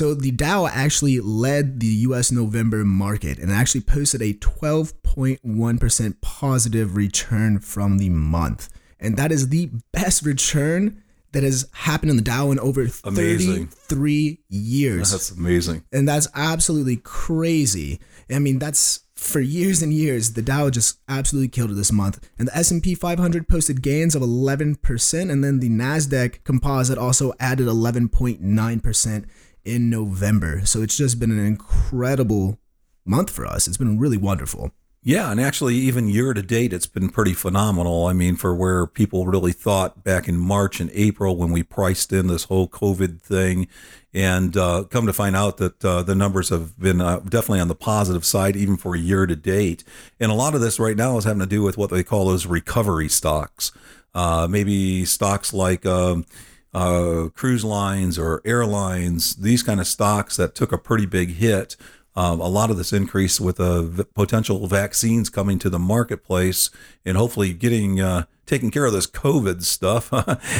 So, 0.00 0.14
the 0.14 0.30
Dow 0.30 0.66
actually 0.66 1.20
led 1.20 1.80
the 1.80 1.86
US 2.08 2.32
November 2.32 2.86
market 2.86 3.38
and 3.38 3.52
actually 3.52 3.82
posted 3.82 4.22
a 4.22 4.32
12.1% 4.32 6.20
positive 6.22 6.96
return 6.96 7.58
from 7.58 7.98
the 7.98 8.08
month. 8.08 8.70
And 8.98 9.18
that 9.18 9.30
is 9.30 9.50
the 9.50 9.68
best 9.92 10.24
return 10.24 11.02
that 11.32 11.42
has 11.42 11.68
happened 11.72 12.12
in 12.12 12.16
the 12.16 12.22
Dow 12.22 12.50
in 12.50 12.58
over 12.58 12.86
Amazing. 13.04 13.66
33 13.66 14.38
years 14.48 15.10
That's 15.10 15.32
amazing. 15.32 15.84
and 15.92 16.08
that's 16.08 16.28
absolutely 16.34 16.96
crazy. 16.96 18.00
I 18.30 18.38
mean, 18.38 18.58
that's 18.58 19.00
for 19.16 19.40
years 19.40 19.82
and 19.82 19.92
years. 19.92 20.32
The 20.32 20.40
Dow 20.40 20.70
just 20.70 20.98
absolutely 21.10 21.48
killed 21.48 21.72
it 21.72 21.74
this 21.74 21.92
month, 21.92 22.26
and 22.38 22.48
the 22.48 22.56
S 22.56 22.70
and 22.70 22.82
P 22.82 22.94
500 22.94 23.48
posted 23.48 23.82
gains 23.82 24.14
of 24.14 24.22
11 24.22 24.76
percent, 24.76 25.30
and 25.30 25.44
then 25.44 25.60
the 25.60 25.68
Nasdaq 25.68 26.42
Composite 26.44 26.96
also 26.96 27.34
added 27.38 27.66
11.9 27.66 28.82
percent 28.82 29.26
in 29.64 29.90
November. 29.90 30.64
So 30.64 30.82
it's 30.82 30.96
just 30.96 31.18
been 31.18 31.30
an 31.30 31.44
incredible 31.44 32.58
month 33.04 33.30
for 33.30 33.46
us. 33.46 33.66
It's 33.68 33.76
been 33.76 33.98
really 33.98 34.16
wonderful. 34.16 34.72
Yeah, 35.02 35.30
and 35.30 35.40
actually, 35.40 35.76
even 35.76 36.08
year 36.08 36.34
to 36.34 36.42
date, 36.42 36.74
it's 36.74 36.86
been 36.86 37.08
pretty 37.08 37.32
phenomenal. 37.32 38.06
I 38.06 38.12
mean, 38.12 38.36
for 38.36 38.54
where 38.54 38.86
people 38.86 39.24
really 39.24 39.52
thought 39.52 40.04
back 40.04 40.28
in 40.28 40.36
March 40.36 40.78
and 40.78 40.90
April 40.92 41.36
when 41.36 41.52
we 41.52 41.62
priced 41.62 42.12
in 42.12 42.26
this 42.26 42.44
whole 42.44 42.68
COVID 42.68 43.22
thing, 43.22 43.66
and 44.12 44.58
uh, 44.58 44.84
come 44.90 45.06
to 45.06 45.14
find 45.14 45.34
out 45.34 45.56
that 45.56 45.82
uh, 45.82 46.02
the 46.02 46.14
numbers 46.14 46.50
have 46.50 46.78
been 46.78 47.00
uh, 47.00 47.20
definitely 47.20 47.60
on 47.60 47.68
the 47.68 47.74
positive 47.74 48.26
side, 48.26 48.56
even 48.56 48.76
for 48.76 48.94
year 48.94 49.24
to 49.24 49.36
date. 49.36 49.84
And 50.18 50.30
a 50.30 50.34
lot 50.34 50.54
of 50.54 50.60
this 50.60 50.78
right 50.78 50.96
now 50.96 51.16
is 51.16 51.24
having 51.24 51.40
to 51.40 51.46
do 51.46 51.62
with 51.62 51.78
what 51.78 51.88
they 51.88 52.02
call 52.02 52.26
those 52.26 52.44
recovery 52.44 53.08
stocks. 53.08 53.72
Uh, 54.14 54.46
maybe 54.50 55.06
stocks 55.06 55.54
like. 55.54 55.86
Um, 55.86 56.26
uh, 56.72 57.28
cruise 57.34 57.64
lines 57.64 58.18
or 58.18 58.40
airlines, 58.44 59.36
these 59.36 59.62
kind 59.62 59.80
of 59.80 59.86
stocks 59.86 60.36
that 60.36 60.54
took 60.54 60.72
a 60.72 60.78
pretty 60.78 61.06
big 61.06 61.34
hit. 61.34 61.76
Um, 62.16 62.40
a 62.40 62.48
lot 62.48 62.70
of 62.70 62.76
this 62.76 62.92
increase 62.92 63.40
with 63.40 63.60
uh, 63.60 63.82
v- 63.82 64.04
potential 64.14 64.66
vaccines 64.66 65.30
coming 65.30 65.58
to 65.60 65.70
the 65.70 65.78
marketplace 65.78 66.70
and 67.04 67.16
hopefully 67.16 67.52
getting 67.52 68.00
uh, 68.00 68.24
taking 68.50 68.72
care 68.72 68.84
of 68.84 68.92
this 68.92 69.06
COVID 69.06 69.62
stuff, 69.62 70.10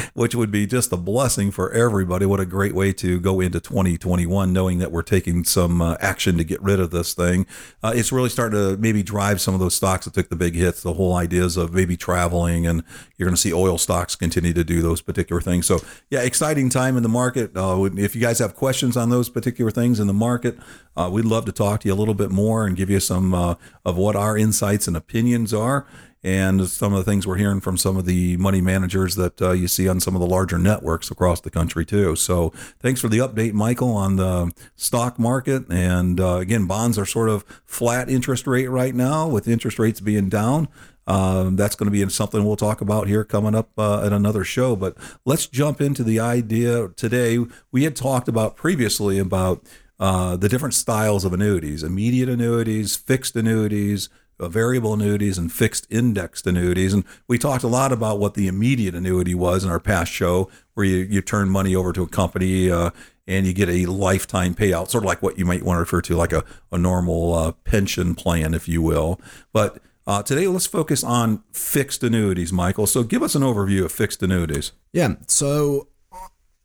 which 0.13 0.33
would 0.33 0.49
be 0.49 0.65
just 0.65 0.93
a 0.93 0.97
blessing 0.97 1.51
for 1.51 1.71
everybody. 1.73 2.25
What 2.25 2.39
a 2.39 2.45
great 2.45 2.73
way 2.73 2.93
to 2.93 3.19
go 3.19 3.41
into 3.41 3.59
2021, 3.59 4.53
knowing 4.53 4.79
that 4.79 4.93
we're 4.93 5.01
taking 5.01 5.43
some 5.43 5.81
uh, 5.81 5.97
action 5.99 6.37
to 6.37 6.45
get 6.45 6.61
rid 6.61 6.79
of 6.79 6.91
this 6.91 7.13
thing. 7.13 7.45
Uh, 7.83 7.91
it's 7.93 8.13
really 8.13 8.29
starting 8.29 8.57
to 8.57 8.77
maybe 8.77 9.03
drive 9.03 9.41
some 9.41 9.53
of 9.53 9.59
those 9.59 9.75
stocks 9.75 10.05
that 10.05 10.13
took 10.13 10.29
the 10.29 10.37
big 10.37 10.55
hits. 10.55 10.81
The 10.81 10.93
whole 10.93 11.15
ideas 11.15 11.57
of 11.57 11.73
maybe 11.73 11.97
traveling, 11.97 12.65
and 12.65 12.83
you're 13.17 13.27
going 13.27 13.35
to 13.35 13.41
see 13.41 13.53
oil 13.53 13.77
stocks 13.77 14.15
continue 14.15 14.53
to 14.53 14.63
do 14.63 14.81
those 14.81 15.01
particular 15.01 15.41
things. 15.41 15.65
So, 15.65 15.81
yeah, 16.09 16.21
exciting 16.21 16.69
time 16.69 16.95
in 16.95 17.03
the 17.03 17.09
market. 17.09 17.51
Uh, 17.57 17.89
if 17.97 18.15
you 18.15 18.21
guys 18.21 18.39
have 18.39 18.55
questions 18.55 18.95
on 18.95 19.09
those 19.09 19.29
particular 19.29 19.69
things 19.69 19.99
in 19.99 20.07
the 20.07 20.13
market, 20.13 20.57
uh, 20.95 21.09
we'd 21.11 21.25
love 21.25 21.43
to 21.43 21.51
talk 21.51 21.81
to 21.81 21.89
you 21.89 21.93
a 21.93 21.95
little 21.95 22.13
bit 22.13 22.31
more 22.31 22.65
and 22.65 22.77
give 22.77 22.89
you 22.89 23.01
some 23.01 23.33
uh, 23.33 23.55
of 23.83 23.97
what 23.97 24.15
our 24.15 24.37
insights 24.37 24.87
and 24.87 24.95
opinions 24.95 25.53
are 25.53 25.85
and 26.23 26.67
some 26.67 26.93
of 26.93 27.03
the 27.03 27.09
things 27.09 27.25
we're 27.25 27.37
hearing 27.37 27.59
from 27.59 27.77
some 27.77 27.97
of 27.97 28.05
the 28.05 28.37
money 28.37 28.61
managers 28.61 29.15
that 29.15 29.41
uh, 29.41 29.51
you 29.51 29.67
see 29.67 29.87
on 29.87 29.99
some 29.99 30.15
of 30.15 30.21
the 30.21 30.27
larger 30.27 30.57
networks 30.57 31.09
across 31.09 31.41
the 31.41 31.49
country 31.49 31.85
too. 31.85 32.15
So 32.15 32.49
thanks 32.79 33.01
for 33.01 33.07
the 33.07 33.17
update, 33.17 33.53
Michael, 33.53 33.95
on 33.95 34.17
the 34.17 34.51
stock 34.75 35.17
market. 35.17 35.63
And 35.71 36.19
uh, 36.19 36.35
again, 36.35 36.67
bonds 36.67 36.99
are 36.99 37.05
sort 37.05 37.29
of 37.29 37.43
flat 37.65 38.09
interest 38.09 38.45
rate 38.45 38.69
right 38.69 38.93
now, 38.93 39.27
with 39.27 39.47
interest 39.47 39.79
rates 39.79 39.99
being 39.99 40.29
down. 40.29 40.67
Um, 41.07 41.55
that's 41.55 41.75
going 41.75 41.91
to 41.91 42.05
be 42.05 42.07
something 42.11 42.45
we'll 42.45 42.55
talk 42.55 42.79
about 42.79 43.07
here 43.07 43.23
coming 43.23 43.55
up 43.55 43.71
uh, 43.77 44.05
at 44.05 44.13
another 44.13 44.43
show. 44.43 44.75
But 44.75 44.95
let's 45.25 45.47
jump 45.47 45.81
into 45.81 46.03
the 46.03 46.19
idea 46.19 46.89
today. 46.89 47.39
We 47.71 47.83
had 47.83 47.95
talked 47.95 48.27
about 48.27 48.55
previously 48.55 49.17
about 49.17 49.65
uh, 49.99 50.35
the 50.37 50.49
different 50.49 50.73
styles 50.73 51.25
of 51.25 51.33
annuities 51.33 51.83
immediate 51.83 52.29
annuities, 52.29 52.95
fixed 52.95 53.35
annuities, 53.35 54.09
variable 54.49 54.93
annuities, 54.93 55.37
and 55.37 55.51
fixed 55.51 55.87
indexed 55.89 56.47
annuities. 56.47 56.93
And 56.93 57.03
we 57.27 57.37
talked 57.37 57.63
a 57.63 57.67
lot 57.67 57.91
about 57.91 58.19
what 58.19 58.33
the 58.33 58.47
immediate 58.47 58.95
annuity 58.95 59.35
was 59.35 59.63
in 59.63 59.69
our 59.69 59.79
past 59.79 60.11
show, 60.11 60.49
where 60.73 60.85
you, 60.85 60.97
you 60.97 61.21
turn 61.21 61.49
money 61.49 61.75
over 61.75 61.93
to 61.93 62.03
a 62.03 62.07
company 62.07 62.71
uh, 62.71 62.91
and 63.27 63.45
you 63.45 63.53
get 63.53 63.69
a 63.69 63.85
lifetime 63.85 64.55
payout, 64.55 64.89
sort 64.89 65.03
of 65.03 65.07
like 65.07 65.21
what 65.21 65.37
you 65.37 65.45
might 65.45 65.63
want 65.63 65.77
to 65.77 65.81
refer 65.81 66.01
to 66.01 66.15
like 66.15 66.33
a, 66.33 66.43
a 66.71 66.77
normal 66.77 67.33
uh, 67.33 67.51
pension 67.63 68.15
plan, 68.15 68.53
if 68.53 68.67
you 68.67 68.81
will. 68.81 69.19
But 69.53 69.79
uh, 70.07 70.23
today, 70.23 70.47
let's 70.47 70.65
focus 70.65 71.03
on 71.03 71.43
fixed 71.53 72.03
annuities, 72.03 72.51
Michael. 72.51 72.87
So 72.87 73.03
give 73.03 73.21
us 73.21 73.35
an 73.35 73.43
overview 73.43 73.85
of 73.85 73.91
fixed 73.91 74.23
annuities. 74.23 74.71
Yeah. 74.91 75.15
So 75.27 75.87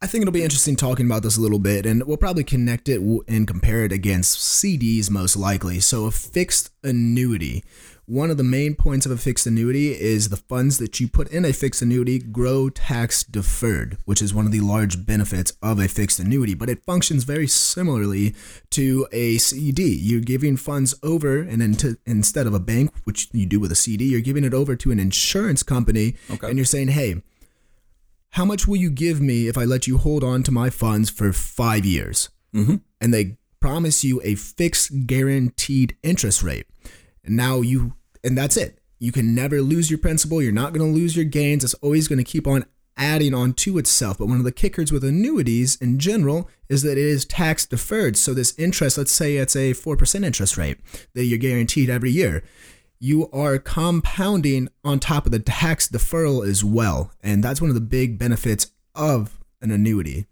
I 0.03 0.07
think 0.07 0.23
it'll 0.23 0.33
be 0.33 0.43
interesting 0.43 0.77
talking 0.77 1.07
about 1.07 1.23
this 1.23 1.39
a 1.39 1.41
little 1.41 1.59
bit, 1.59 1.87
and 1.87 2.05
we'll 2.07 2.19
probably 2.19 2.45
connect 2.45 2.89
it 2.89 3.01
and 3.01 3.47
compare 3.47 3.83
it 3.85 3.93
against 3.93 4.39
CDs 4.39 5.11
most 5.11 5.37
likely. 5.37 5.81
So, 5.81 6.05
a 6.05 6.11
fixed 6.11 6.71
annuity. 6.85 7.65
One 8.05 8.31
of 8.31 8.37
the 8.37 8.45
main 8.45 8.77
points 8.77 9.05
of 9.07 9.11
a 9.11 9.17
fixed 9.17 9.47
annuity 9.47 9.93
is 9.99 10.29
the 10.29 10.37
funds 10.37 10.79
that 10.79 11.01
you 11.01 11.09
put 11.09 11.29
in 11.29 11.45
a 11.45 11.53
fixed 11.53 11.81
annuity 11.83 12.19
grow 12.21 12.69
tax 12.69 13.25
deferred, 13.25 13.97
which 14.05 14.21
is 14.23 14.33
one 14.35 14.45
of 14.47 14.53
the 14.53 14.61
large 14.61 15.05
benefits 15.07 15.55
of 15.63 15.81
a 15.81 15.89
fixed 15.89 16.21
annuity. 16.21 16.55
But 16.55 16.69
it 16.69 16.85
functions 16.85 17.25
very 17.25 17.49
similarly 17.49 18.35
to 18.71 19.09
a 19.13 19.39
CD. 19.39 19.93
You're 19.93 20.21
giving 20.21 20.57
funds 20.59 20.95
over, 21.03 21.39
and 21.39 21.63
into, 21.63 21.97
instead 22.05 22.47
of 22.47 22.53
a 22.55 22.61
bank, 22.61 22.93
which 23.05 23.29
you 23.33 23.47
do 23.47 23.59
with 23.59 23.73
a 23.73 23.77
CD, 23.77 24.05
you're 24.05 24.21
giving 24.21 24.45
it 24.45 24.55
over 24.55 24.77
to 24.77 24.93
an 24.93 25.01
insurance 25.01 25.63
company, 25.63 26.15
Okay. 26.31 26.49
and 26.49 26.59
you're 26.59 26.65
saying, 26.67 26.89
hey, 26.89 27.23
how 28.37 28.45
much 28.45 28.69
will 28.69 28.77
you 28.77 28.91
give 28.91 29.19
me 29.19 29.49
if 29.49 29.57
I 29.57 29.65
let 29.65 29.87
you 29.87 29.97
hold 29.97 30.23
on 30.23 30.43
to 30.43 30.53
my 30.53 30.69
funds 30.69 31.09
for 31.09 31.33
five 31.33 31.87
years? 31.87 32.29
Mhm. 32.55 32.83
And 33.01 33.15
they 33.15 33.39
promise 33.61 34.05
you 34.05 34.21
a 34.23 34.35
fixed 34.35 35.07
guaranteed 35.07 35.97
interest 36.03 36.43
rate. 36.43 36.67
And 37.25 37.35
now 37.35 37.63
you, 37.63 37.95
and 38.23 38.37
that's 38.37 38.59
it. 38.59 38.79
You 38.99 39.11
can 39.11 39.35
never 39.35 39.63
lose 39.63 39.91
your 39.91 39.99
principal. 39.99 40.43
You're 40.43 40.53
not 40.53 40.75
going 40.75 40.87
to 40.87 41.01
lose 41.01 41.17
your 41.17 41.25
gains. 41.25 41.65
It's 41.65 41.73
always 41.75 42.09
going 42.09 42.19
to 42.19 42.25
keep 42.25 42.47
on 42.47 42.67
adding 42.99 43.33
on 43.33 43.55
to 43.55 43.79
itself. 43.79 44.19
But 44.19 44.29
one 44.29 44.39
of 44.39 44.45
the 44.45 44.53
kickers 44.53 44.93
with 44.93 45.03
annuities 45.03 45.77
in 45.77 45.99
general 45.99 46.51
is 46.69 46.83
that 46.83 46.99
it 46.99 47.07
is 47.07 47.25
tax 47.25 47.65
deferred. 47.65 48.19
So 48.19 48.35
this 48.35 48.53
interest, 48.59 48.99
let's 48.99 49.13
say 49.13 49.39
it's 49.39 49.57
a 49.57 49.73
4% 49.73 50.27
interest 50.27 50.59
rate 50.59 50.77
that 51.15 51.25
you're 51.25 51.39
guaranteed 51.39 51.89
every 51.89 52.11
year 52.11 52.43
you 52.99 53.29
are 53.31 53.59
compounding 53.59 54.69
on 54.85 54.99
top 54.99 55.27
of 55.27 55.33
the 55.33 55.39
tax 55.39 55.89
deferral 55.89 56.47
as 56.47 56.65
well. 56.65 57.13
And 57.23 57.43
that's 57.43 57.61
one 57.61 57.71
of 57.71 57.75
the 57.75 57.81
big 57.81 58.19
benefits 58.19 58.69
of 58.95 59.39
an 59.61 59.71
annuity. 59.71 60.27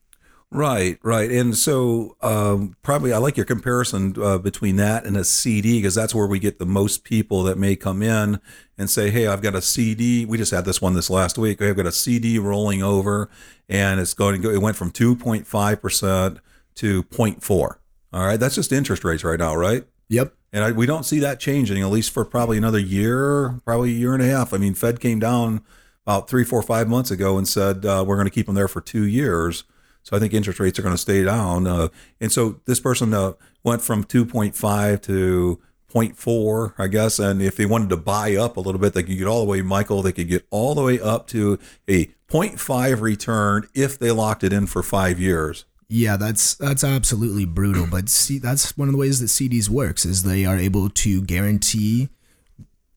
Right, 0.51 1.01
right. 1.03 1.33
And 1.33 1.57
so, 1.57 2.17
um, 2.23 2.77
probably 2.83 3.13
I 3.13 3.19
like 3.19 3.37
your 3.37 3.45
comparison 3.45 4.15
uh, 4.23 4.39
between 4.39 4.77
that 4.77 5.05
and 5.05 5.17
a 5.17 5.25
CD 5.25 5.79
because 5.79 5.97
that's 5.97 6.15
where 6.15 6.29
we 6.29 6.39
get 6.39 6.61
the 6.61 6.67
most 6.67 7.03
people 7.03 7.43
that 7.43 7.59
may 7.59 7.75
come 7.75 8.03
in 8.03 8.41
and 8.79 8.89
say, 8.89 9.11
Hey, 9.11 9.27
I've 9.27 9.43
got 9.43 9.57
a 9.57 9.61
CD. 9.61 10.25
We 10.25 10.39
just 10.39 10.53
had 10.53 10.65
this 10.65 10.81
one 10.81 10.95
this 10.95 11.11
last 11.11 11.39
week. 11.39 11.61
I've 11.61 11.77
got 11.77 11.87
a 11.87 11.93
CD 11.93 12.39
rolling 12.39 12.85
over 12.85 13.29
and 13.69 13.99
it's 13.99 14.15
going 14.15 14.41
to 14.41 14.49
go, 14.49 14.55
it 14.55 14.63
went 14.63 14.77
from 14.77 14.93
2.5% 14.93 16.39
to 16.77 17.03
0.4. 17.03 17.77
All 18.13 18.25
right. 18.25 18.39
That's 18.39 18.55
just 18.55 18.71
interest 18.71 19.03
rates 19.03 19.25
right 19.25 19.41
now, 19.41 19.57
right? 19.57 19.85
Yep. 20.09 20.35
And 20.55 20.63
I, 20.63 20.71
we 20.71 20.87
don't 20.87 21.03
see 21.03 21.19
that 21.19 21.41
changing 21.41 21.83
at 21.83 21.91
least 21.91 22.13
for 22.13 22.25
probably 22.25 22.57
another 22.57 22.79
year, 22.79 23.61
probably 23.65 23.91
a 23.91 23.95
year 23.95 24.15
and 24.15 24.23
a 24.23 24.27
half. 24.27 24.55
I 24.55 24.57
mean, 24.57 24.73
Fed 24.75 25.01
came 25.01 25.19
down 25.19 25.63
about 26.07 26.31
three, 26.31 26.45
four, 26.45 26.63
five 26.63 26.87
months 26.89 27.11
ago 27.11 27.37
and 27.37 27.49
said 27.49 27.85
uh, 27.85 28.05
we're 28.07 28.15
going 28.15 28.29
to 28.29 28.33
keep 28.33 28.47
them 28.47 28.55
there 28.55 28.69
for 28.69 28.81
two 28.81 29.05
years. 29.05 29.65
So 30.05 30.17
I 30.17 30.21
think 30.21 30.33
interest 30.33 30.61
rates 30.61 30.79
are 30.79 30.83
going 30.83 30.95
to 30.95 30.99
stay 30.99 31.25
down. 31.25 31.67
Uh, 31.67 31.89
and 32.21 32.31
so 32.31 32.61
this 32.67 32.79
person 32.79 33.13
uh, 33.13 33.33
went 33.65 33.83
from 33.83 34.05
2.5 34.05 35.03
to 35.03 35.61
0.4, 35.93 36.75
I 36.79 36.87
guess. 36.87 37.19
And 37.19 37.43
if 37.43 37.57
they 37.57 37.67
wanted 37.67 37.89
to 37.89 37.97
buy 37.97 38.37
up 38.37 38.57
a 38.57 38.61
little 38.61 38.81
bit, 38.81 38.93
they 38.93 39.03
could 39.03 39.19
get 39.19 39.27
all 39.27 39.41
the 39.41 39.51
way, 39.51 39.61
Michael, 39.61 40.03
they 40.03 40.13
could 40.13 40.29
get 40.29 40.47
all 40.51 40.77
the 40.77 40.85
way 40.85 41.01
up 41.01 41.27
to 41.29 41.59
a 41.89 42.07
0.5 42.29 43.01
return 43.01 43.67
if 43.75 43.99
they 43.99 44.13
locked 44.13 44.45
it 44.45 44.53
in 44.53 44.69
for 44.69 44.85
five 44.85 45.19
years. 45.19 45.65
Yeah, 45.97 46.17
that's 46.17 46.55
that's 46.55 46.83
absolutely 46.83 47.45
brutal. 47.45 47.87
But 47.87 48.09
see, 48.09 48.39
that's 48.39 48.77
one 48.77 48.89
of 48.89 48.93
the 48.93 48.99
ways 48.99 49.21
that 49.21 49.27
CDs 49.27 49.69
works 49.69 50.05
is 50.05 50.25
they 50.25 50.45
are 50.45 50.57
able 50.59 50.91
to 50.91 51.23
guarantee 51.23 52.09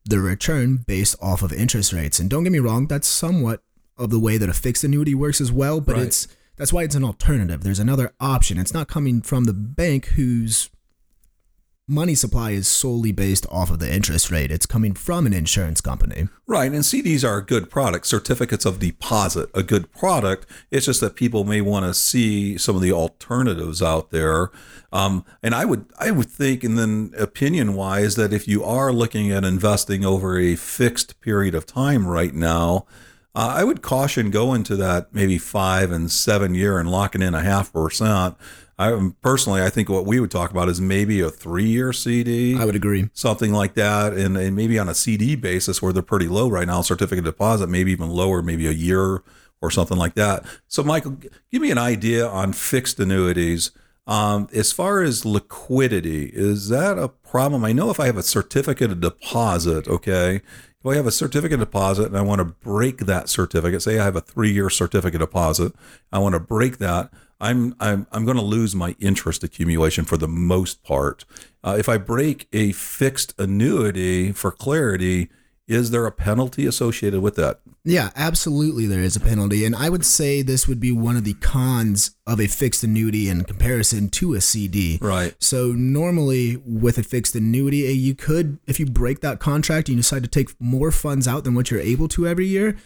the 0.06 0.20
return 0.20 0.78
based 0.78 1.16
off 1.22 1.44
of 1.44 1.54
interest 1.54 1.94
rates. 1.94 2.18
And 2.18 2.28
don't 2.28 2.44
get 2.44 2.52
me 2.52 2.58
wrong, 2.58 2.88
that's 2.88 3.08
somewhat 3.08 3.62
of 3.98 4.10
the 4.10 4.18
way 4.18 4.40
that 4.40 4.50
a 4.50 4.54
fixed 4.54 4.84
annuity 4.84 5.14
works 5.14 5.40
as 5.40 5.52
well. 5.52 5.80
But 5.80 5.96
Right. 5.98 6.06
it's 6.08 6.28
that's 6.56 6.74
why 6.74 6.82
it's 6.82 6.96
an 6.96 7.04
alternative. 7.04 7.62
There's 7.62 7.78
another 7.78 8.14
option. 8.20 8.58
It's 8.58 8.74
not 8.74 8.88
coming 8.88 9.22
from 9.22 9.44
the 9.44 9.54
bank 9.54 10.08
who's 10.16 10.72
money 11.88 12.16
supply 12.16 12.52
is 12.52 12.68
solely 12.68 13.14
based 13.14 13.46
off 13.50 13.72
of 13.72 13.80
the 13.80 13.92
interest 13.92 14.30
rate. 14.30 14.52
It's 14.52 14.66
coming 14.66 14.94
from 14.94 15.26
an 15.26 15.34
insurance 15.34 15.80
company. 15.80 16.28
Right. 16.46 16.72
And 16.72 16.82
CDs 16.82 17.28
are 17.28 17.38
a 17.38 17.46
good 17.46 17.70
product, 17.70 18.08
certificates 18.08 18.66
of 18.66 18.80
deposit, 18.80 19.50
a 19.54 19.64
good 19.64 19.92
product. 19.94 20.46
It's 20.70 20.86
just 20.86 21.00
that 21.02 21.16
people 21.16 21.46
may 21.46 21.62
want 21.62 21.86
to 21.86 21.94
see 21.94 22.58
some 22.58 22.76
of 22.76 22.82
the 22.82 22.92
alternatives 22.92 23.82
out 23.82 24.12
there. 24.12 24.52
Um, 24.92 25.24
and 25.42 25.56
I 25.56 25.64
would 25.66 25.86
I 25.98 26.12
would 26.12 26.30
think, 26.30 26.64
and 26.64 26.78
then 26.78 27.14
opinion 27.18 27.74
wise, 27.74 28.16
that 28.16 28.34
if 28.34 28.48
you 28.48 28.64
are 28.64 28.92
looking 28.92 29.32
at 29.32 29.46
investing 29.46 30.06
over 30.06 30.38
a 30.38 30.56
fixed 30.56 31.22
period 31.22 31.56
of 31.56 31.66
time 31.66 32.06
right 32.06 32.34
now, 32.34 32.86
uh, 33.36 33.54
I 33.56 33.64
would 33.64 33.82
caution 33.82 34.32
going 34.32 34.64
to 34.64 34.76
that 34.78 35.14
maybe 35.14 35.38
five 35.38 35.92
and 35.92 36.12
seven 36.12 36.54
year 36.54 36.80
and 36.80 36.90
locking 36.90 37.22
in 37.22 37.36
a 37.36 37.44
half 37.44 37.72
percent 37.72 38.36
I 38.80 39.12
personally, 39.22 39.64
I 39.64 39.70
think 39.70 39.90
what 39.90 40.06
we 40.06 40.20
would 40.20 40.30
talk 40.30 40.52
about 40.52 40.70
is 40.70 40.80
maybe 40.80 41.20
a 41.20 41.32
three-year 41.32 41.94
CD. 41.94 42.56
I 42.56 42.66
would 42.66 42.76
agree, 42.76 43.10
something 43.14 43.52
like 43.52 43.74
that, 43.74 44.14
and, 44.14 44.38
and 44.38 44.56
maybe 44.56 44.78
on 44.78 44.88
a 44.88 44.94
CD 44.94 45.36
basis 45.36 45.82
where 45.82 45.92
they're 45.92 46.04
pretty 46.04 46.28
low 46.28 46.48
right 46.48 46.68
now, 46.68 46.82
certificate 46.82 47.26
deposit 47.26 47.68
maybe 47.68 47.92
even 47.92 48.10
lower, 48.10 48.44
maybe 48.44 48.68
a 48.68 48.72
year 48.72 49.24
or 49.62 49.72
something 49.72 49.98
like 49.98 50.14
that. 50.14 50.46
So, 50.68 50.84
Michael, 50.84 51.18
give 51.52 51.62
me 51.62 51.72
an 51.72 51.80
idea 51.80 52.28
on 52.28 52.54
fixed 52.54 53.00
annuities. 53.00 53.72
Um, 54.06 54.48
as 54.54 54.72
far 54.72 55.02
as 55.02 55.26
liquidity, 55.26 56.28
is 56.28 56.70
that 56.70 56.98
a 56.98 57.10
problem? 57.10 57.66
I 57.66 57.74
know 57.74 57.90
if 57.90 58.00
I 58.00 58.06
have 58.06 58.16
a 58.16 58.24
certificate 58.24 58.92
of 58.92 59.02
deposit, 59.02 59.88
okay, 59.88 60.36
if 60.36 60.86
I 60.86 60.96
have 60.96 61.08
a 61.08 61.12
certificate 61.12 61.60
deposit 61.60 62.06
and 62.06 62.18
I 62.18 62.22
want 62.22 62.40
to 62.40 62.46
break 62.46 63.00
that 63.00 63.28
certificate, 63.28 63.82
say 63.82 64.00
I 64.00 64.06
have 64.06 64.16
a 64.16 64.22
three 64.22 64.52
year 64.52 64.70
certificate 64.70 65.20
deposit, 65.20 65.74
I 66.14 66.20
want 66.20 66.34
to 66.34 66.40
break 66.40 66.78
that. 66.78 67.12
I'm 67.40 67.76
I'm 67.80 68.08
I'm 68.12 68.26
going 68.26 68.38
to 68.38 68.44
lose 68.44 68.76
my 68.76 68.96
interest 69.00 69.44
accumulation 69.44 70.06
for 70.06 70.18
the 70.18 70.28
most 70.28 70.84
part. 70.84 71.26
Uh, 71.64 71.76
if 71.78 71.88
I 71.90 71.98
break 71.98 72.48
a 72.52 72.72
fixed 72.72 73.34
annuity 73.40 74.32
for 74.32 74.52
clarity, 74.52 75.30
is 75.68 75.92
there 75.92 76.06
a 76.06 76.12
penalty 76.12 76.66
associated 76.66 77.20
with 77.22 77.36
that? 77.36 77.60
Yeah, 77.84 78.10
absolutely. 78.16 78.86
There 78.86 79.02
is 79.02 79.16
a 79.16 79.20
penalty, 79.20 79.66
and 79.66 79.76
I 79.76 79.90
would 79.90 80.06
say 80.06 80.42
this 80.42 80.68
would 80.68 80.80
be 80.80 80.92
one 80.92 81.16
of 81.16 81.24
the 81.24 81.36
cons 81.36 82.12
of 82.26 82.40
a 82.40 82.48
fixed 82.48 82.84
annuity 82.84 83.30
in 83.30 83.44
comparison 83.44 84.10
to 84.10 84.34
a 84.34 84.42
CD. 84.42 84.98
Right. 85.02 85.36
So 85.40 85.74
normally 85.74 86.58
with 86.66 86.98
a 86.98 87.04
fixed 87.04 87.36
annuity, 87.36 87.86
eh, 87.86 87.92
you 87.92 88.16
could, 88.16 88.60
if 88.66 88.80
you 88.80 88.86
break 88.86 89.22
that 89.22 89.40
contract 89.40 89.90
and 89.90 89.98
you 89.98 90.02
decide 90.02 90.24
to 90.24 90.30
take 90.30 90.50
more 90.60 90.92
funds 90.92 91.28
out 91.28 91.44
than 91.44 91.54
what 91.54 91.70
you're 91.70 91.80
able 91.80 92.08
to 92.10 92.28
every 92.28 92.48
year, 92.48 92.78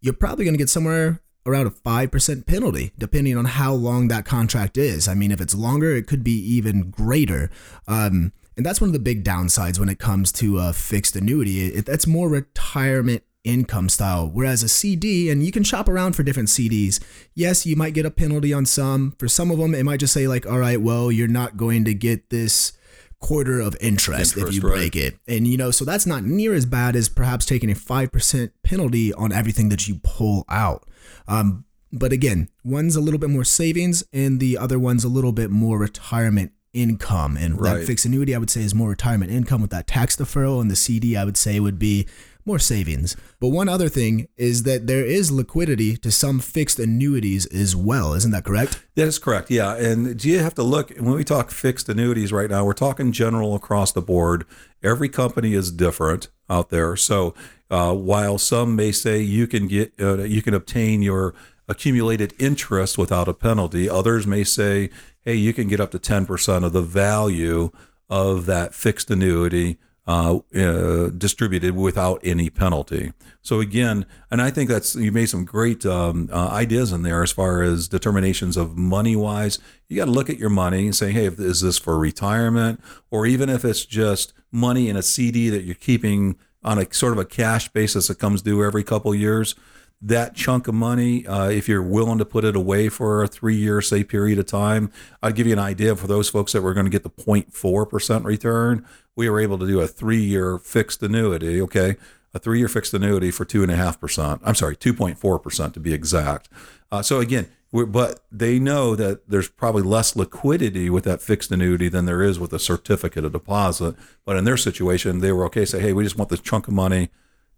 you're 0.00 0.14
probably 0.14 0.44
going 0.44 0.54
to 0.54 0.58
get 0.58 0.68
somewhere 0.68 1.20
around 1.46 1.66
a 1.66 1.70
5% 1.70 2.46
penalty, 2.46 2.92
depending 2.98 3.36
on 3.36 3.46
how 3.46 3.72
long 3.72 4.08
that 4.08 4.24
contract 4.24 4.76
is. 4.76 5.08
I 5.08 5.14
mean, 5.14 5.30
if 5.30 5.40
it's 5.40 5.54
longer, 5.54 5.94
it 5.94 6.06
could 6.06 6.22
be 6.22 6.32
even 6.32 6.90
greater. 6.90 7.50
Um, 7.88 8.32
and 8.56 8.66
that's 8.66 8.80
one 8.80 8.90
of 8.90 8.94
the 8.94 8.98
big 8.98 9.24
downsides 9.24 9.78
when 9.78 9.88
it 9.88 9.98
comes 9.98 10.32
to 10.32 10.58
a 10.58 10.72
fixed 10.72 11.16
annuity. 11.16 11.66
It, 11.68 11.86
that's 11.86 12.06
more 12.06 12.28
retirement 12.28 13.22
income 13.44 13.88
style. 13.88 14.28
Whereas 14.28 14.62
a 14.62 14.68
CD, 14.68 15.30
and 15.30 15.42
you 15.42 15.52
can 15.52 15.64
shop 15.64 15.88
around 15.88 16.14
for 16.14 16.22
different 16.22 16.50
CDs. 16.50 17.00
Yes, 17.34 17.64
you 17.64 17.76
might 17.76 17.94
get 17.94 18.06
a 18.06 18.10
penalty 18.10 18.52
on 18.52 18.66
some. 18.66 19.12
For 19.18 19.28
some 19.28 19.50
of 19.50 19.58
them, 19.58 19.74
it 19.74 19.84
might 19.84 20.00
just 20.00 20.12
say, 20.12 20.28
like, 20.28 20.46
all 20.46 20.58
right, 20.58 20.80
well, 20.80 21.10
you're 21.10 21.28
not 21.28 21.56
going 21.56 21.84
to 21.86 21.94
get 21.94 22.30
this 22.30 22.72
quarter 23.20 23.60
of 23.60 23.76
interest, 23.80 24.36
interest 24.36 24.48
if 24.48 24.54
you 24.54 24.60
break 24.60 24.94
right. 24.94 24.96
it. 24.96 25.18
And 25.28 25.46
you 25.46 25.56
know, 25.56 25.70
so 25.70 25.84
that's 25.84 26.06
not 26.06 26.24
near 26.24 26.54
as 26.54 26.66
bad 26.66 26.96
as 26.96 27.08
perhaps 27.08 27.44
taking 27.44 27.70
a 27.70 27.74
5% 27.74 28.50
penalty 28.62 29.12
on 29.12 29.32
everything 29.32 29.68
that 29.68 29.86
you 29.86 30.00
pull 30.02 30.44
out. 30.48 30.88
Um, 31.28 31.64
but 31.92 32.12
again, 32.12 32.48
one's 32.64 32.96
a 32.96 33.00
little 33.00 33.18
bit 33.18 33.30
more 33.30 33.44
savings 33.44 34.04
and 34.12 34.40
the 34.40 34.56
other 34.56 34.78
one's 34.78 35.04
a 35.04 35.08
little 35.08 35.32
bit 35.32 35.50
more 35.50 35.78
retirement 35.78 36.52
income. 36.72 37.36
And 37.36 37.60
right. 37.60 37.80
that 37.80 37.86
fixed 37.86 38.04
annuity, 38.04 38.34
I 38.34 38.38
would 38.38 38.50
say, 38.50 38.62
is 38.62 38.74
more 38.74 38.90
retirement 38.90 39.32
income 39.32 39.60
with 39.60 39.70
that 39.70 39.86
tax 39.86 40.16
deferral. 40.16 40.60
And 40.60 40.70
the 40.70 40.76
CD, 40.76 41.16
I 41.16 41.24
would 41.24 41.36
say, 41.36 41.58
would 41.60 41.78
be 41.78 42.06
more 42.50 42.58
savings. 42.58 43.16
But 43.38 43.50
one 43.50 43.68
other 43.68 43.88
thing 43.88 44.26
is 44.36 44.64
that 44.64 44.88
there 44.88 45.06
is 45.06 45.30
liquidity 45.30 45.96
to 45.98 46.10
some 46.10 46.40
fixed 46.40 46.80
annuities 46.80 47.46
as 47.46 47.76
well. 47.76 48.12
Isn't 48.12 48.32
that 48.32 48.44
correct? 48.44 48.84
That 48.96 49.06
is 49.06 49.20
correct. 49.20 49.52
Yeah. 49.52 49.76
And 49.76 50.18
do 50.18 50.28
you 50.28 50.40
have 50.40 50.56
to 50.56 50.64
look 50.64 50.90
when 50.96 51.14
we 51.14 51.22
talk 51.22 51.52
fixed 51.52 51.88
annuities 51.88 52.32
right 52.32 52.50
now, 52.50 52.64
we're 52.64 52.72
talking 52.72 53.12
general 53.12 53.54
across 53.54 53.92
the 53.92 54.02
board. 54.02 54.46
Every 54.82 55.08
company 55.08 55.54
is 55.54 55.70
different 55.70 56.26
out 56.48 56.70
there. 56.70 56.96
So 56.96 57.34
uh, 57.70 57.94
while 57.94 58.36
some 58.36 58.74
may 58.74 58.90
say 58.90 59.20
you 59.20 59.46
can 59.46 59.68
get 59.68 59.92
uh, 60.00 60.24
you 60.24 60.42
can 60.42 60.52
obtain 60.52 61.02
your 61.02 61.32
accumulated 61.68 62.34
interest 62.40 62.98
without 62.98 63.28
a 63.28 63.34
penalty, 63.34 63.88
others 63.88 64.26
may 64.26 64.42
say, 64.42 64.90
hey, 65.24 65.36
you 65.36 65.52
can 65.52 65.68
get 65.68 65.78
up 65.78 65.92
to 65.92 66.00
10% 66.00 66.64
of 66.64 66.72
the 66.72 66.82
value 66.82 67.70
of 68.08 68.46
that 68.46 68.74
fixed 68.74 69.08
annuity 69.08 69.78
uh, 70.06 70.38
uh, 70.56 71.08
distributed 71.10 71.76
without 71.76 72.20
any 72.24 72.50
penalty. 72.50 73.12
So 73.42 73.60
again, 73.60 74.06
and 74.30 74.42
I 74.42 74.50
think 74.50 74.68
that's 74.68 74.94
you 74.96 75.12
made 75.12 75.26
some 75.26 75.44
great 75.44 75.86
um, 75.86 76.28
uh, 76.32 76.48
ideas 76.48 76.92
in 76.92 77.02
there 77.02 77.22
as 77.22 77.32
far 77.32 77.62
as 77.62 77.88
determinations 77.88 78.56
of 78.56 78.76
money 78.76 79.16
wise. 79.16 79.58
You 79.88 79.96
got 79.96 80.06
to 80.06 80.10
look 80.10 80.30
at 80.30 80.38
your 80.38 80.50
money 80.50 80.86
and 80.86 80.96
say, 80.96 81.12
hey, 81.12 81.26
is 81.26 81.60
this 81.60 81.78
for 81.78 81.98
retirement, 81.98 82.80
or 83.10 83.26
even 83.26 83.48
if 83.48 83.64
it's 83.64 83.84
just 83.84 84.32
money 84.50 84.88
in 84.88 84.96
a 84.96 85.02
CD 85.02 85.48
that 85.50 85.62
you're 85.62 85.74
keeping 85.74 86.36
on 86.62 86.78
a 86.78 86.92
sort 86.92 87.12
of 87.12 87.18
a 87.18 87.24
cash 87.24 87.68
basis 87.68 88.08
that 88.08 88.18
comes 88.18 88.42
due 88.42 88.64
every 88.64 88.84
couple 88.84 89.14
years 89.14 89.54
that 90.02 90.34
chunk 90.34 90.66
of 90.66 90.74
money, 90.74 91.26
uh, 91.26 91.48
if 91.48 91.68
you're 91.68 91.82
willing 91.82 92.18
to 92.18 92.24
put 92.24 92.44
it 92.44 92.56
away 92.56 92.88
for 92.88 93.22
a 93.22 93.28
three 93.28 93.56
year, 93.56 93.82
say, 93.82 94.02
period 94.02 94.38
of 94.38 94.46
time, 94.46 94.90
I'd 95.22 95.34
give 95.34 95.46
you 95.46 95.52
an 95.52 95.58
idea 95.58 95.94
for 95.94 96.06
those 96.06 96.30
folks 96.30 96.52
that 96.52 96.62
were 96.62 96.72
going 96.72 96.86
to 96.86 96.90
get 96.90 97.02
the 97.02 97.10
0.4% 97.10 98.24
return. 98.24 98.86
We 99.14 99.28
were 99.28 99.40
able 99.40 99.58
to 99.58 99.66
do 99.66 99.80
a 99.80 99.86
three 99.86 100.22
year 100.22 100.58
fixed 100.58 101.02
annuity, 101.02 101.60
okay? 101.60 101.96
A 102.32 102.38
three 102.38 102.58
year 102.58 102.68
fixed 102.68 102.94
annuity 102.94 103.30
for 103.30 103.44
2.5%. 103.44 104.40
I'm 104.42 104.54
sorry, 104.54 104.76
2.4% 104.76 105.72
to 105.74 105.80
be 105.80 105.92
exact. 105.92 106.48
Uh, 106.90 107.02
so 107.02 107.20
again, 107.20 107.48
but 107.72 108.20
they 108.32 108.58
know 108.58 108.96
that 108.96 109.28
there's 109.28 109.48
probably 109.48 109.82
less 109.82 110.16
liquidity 110.16 110.90
with 110.90 111.04
that 111.04 111.22
fixed 111.22 111.52
annuity 111.52 111.88
than 111.88 112.04
there 112.04 112.22
is 112.22 112.38
with 112.38 112.52
a 112.52 112.58
certificate 112.58 113.24
of 113.24 113.32
deposit. 113.32 113.94
But 114.24 114.36
in 114.36 114.44
their 114.44 114.56
situation, 114.56 115.20
they 115.20 115.30
were 115.30 115.44
okay. 115.44 115.64
Say, 115.64 115.80
hey, 115.80 115.92
we 115.92 116.02
just 116.02 116.18
want 116.18 116.30
this 116.30 116.40
chunk 116.40 116.66
of 116.66 116.74
money 116.74 117.10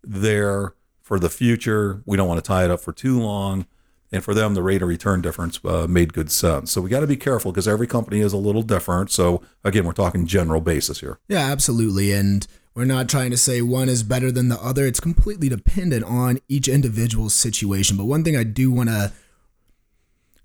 there 0.02 0.74
for 1.02 1.18
the 1.18 1.28
future. 1.28 2.02
We 2.06 2.16
don't 2.16 2.28
want 2.28 2.42
to 2.42 2.46
tie 2.46 2.64
it 2.64 2.70
up 2.70 2.80
for 2.80 2.92
too 2.92 3.20
long. 3.20 3.66
And 4.14 4.22
for 4.22 4.34
them, 4.34 4.54
the 4.54 4.62
rate 4.62 4.82
of 4.82 4.88
return 4.88 5.22
difference 5.22 5.58
uh, 5.64 5.86
made 5.88 6.12
good 6.12 6.30
sense. 6.30 6.70
So 6.70 6.82
we 6.82 6.90
got 6.90 7.00
to 7.00 7.06
be 7.06 7.16
careful 7.16 7.50
because 7.50 7.66
every 7.66 7.86
company 7.86 8.20
is 8.20 8.34
a 8.34 8.36
little 8.36 8.62
different. 8.62 9.10
So 9.10 9.40
again, 9.64 9.84
we're 9.84 9.92
talking 9.92 10.26
general 10.26 10.60
basis 10.60 11.00
here. 11.00 11.18
Yeah, 11.28 11.50
absolutely. 11.50 12.12
And 12.12 12.46
we're 12.74 12.84
not 12.84 13.08
trying 13.08 13.30
to 13.30 13.38
say 13.38 13.62
one 13.62 13.88
is 13.88 14.02
better 14.02 14.30
than 14.30 14.48
the 14.48 14.60
other. 14.60 14.86
It's 14.86 15.00
completely 15.00 15.48
dependent 15.48 16.04
on 16.04 16.38
each 16.48 16.68
individual 16.68 17.30
situation. 17.30 17.96
But 17.96 18.04
one 18.04 18.22
thing 18.22 18.36
I 18.36 18.44
do 18.44 18.70
want 18.70 18.90
to 18.90 19.12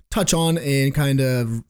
touch 0.10 0.34
on 0.34 0.58
and 0.58 0.96
kind 0.96 1.20
of 1.20 1.64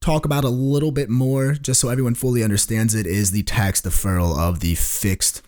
talk 0.00 0.24
about 0.24 0.44
a 0.44 0.48
little 0.48 0.90
bit 0.90 1.10
more, 1.10 1.52
just 1.52 1.80
so 1.80 1.90
everyone 1.90 2.14
fully 2.14 2.42
understands 2.42 2.94
it, 2.94 3.06
is 3.06 3.30
the 3.30 3.42
tax 3.42 3.82
deferral 3.82 4.38
of 4.38 4.60
the 4.60 4.74
fixed 4.74 5.42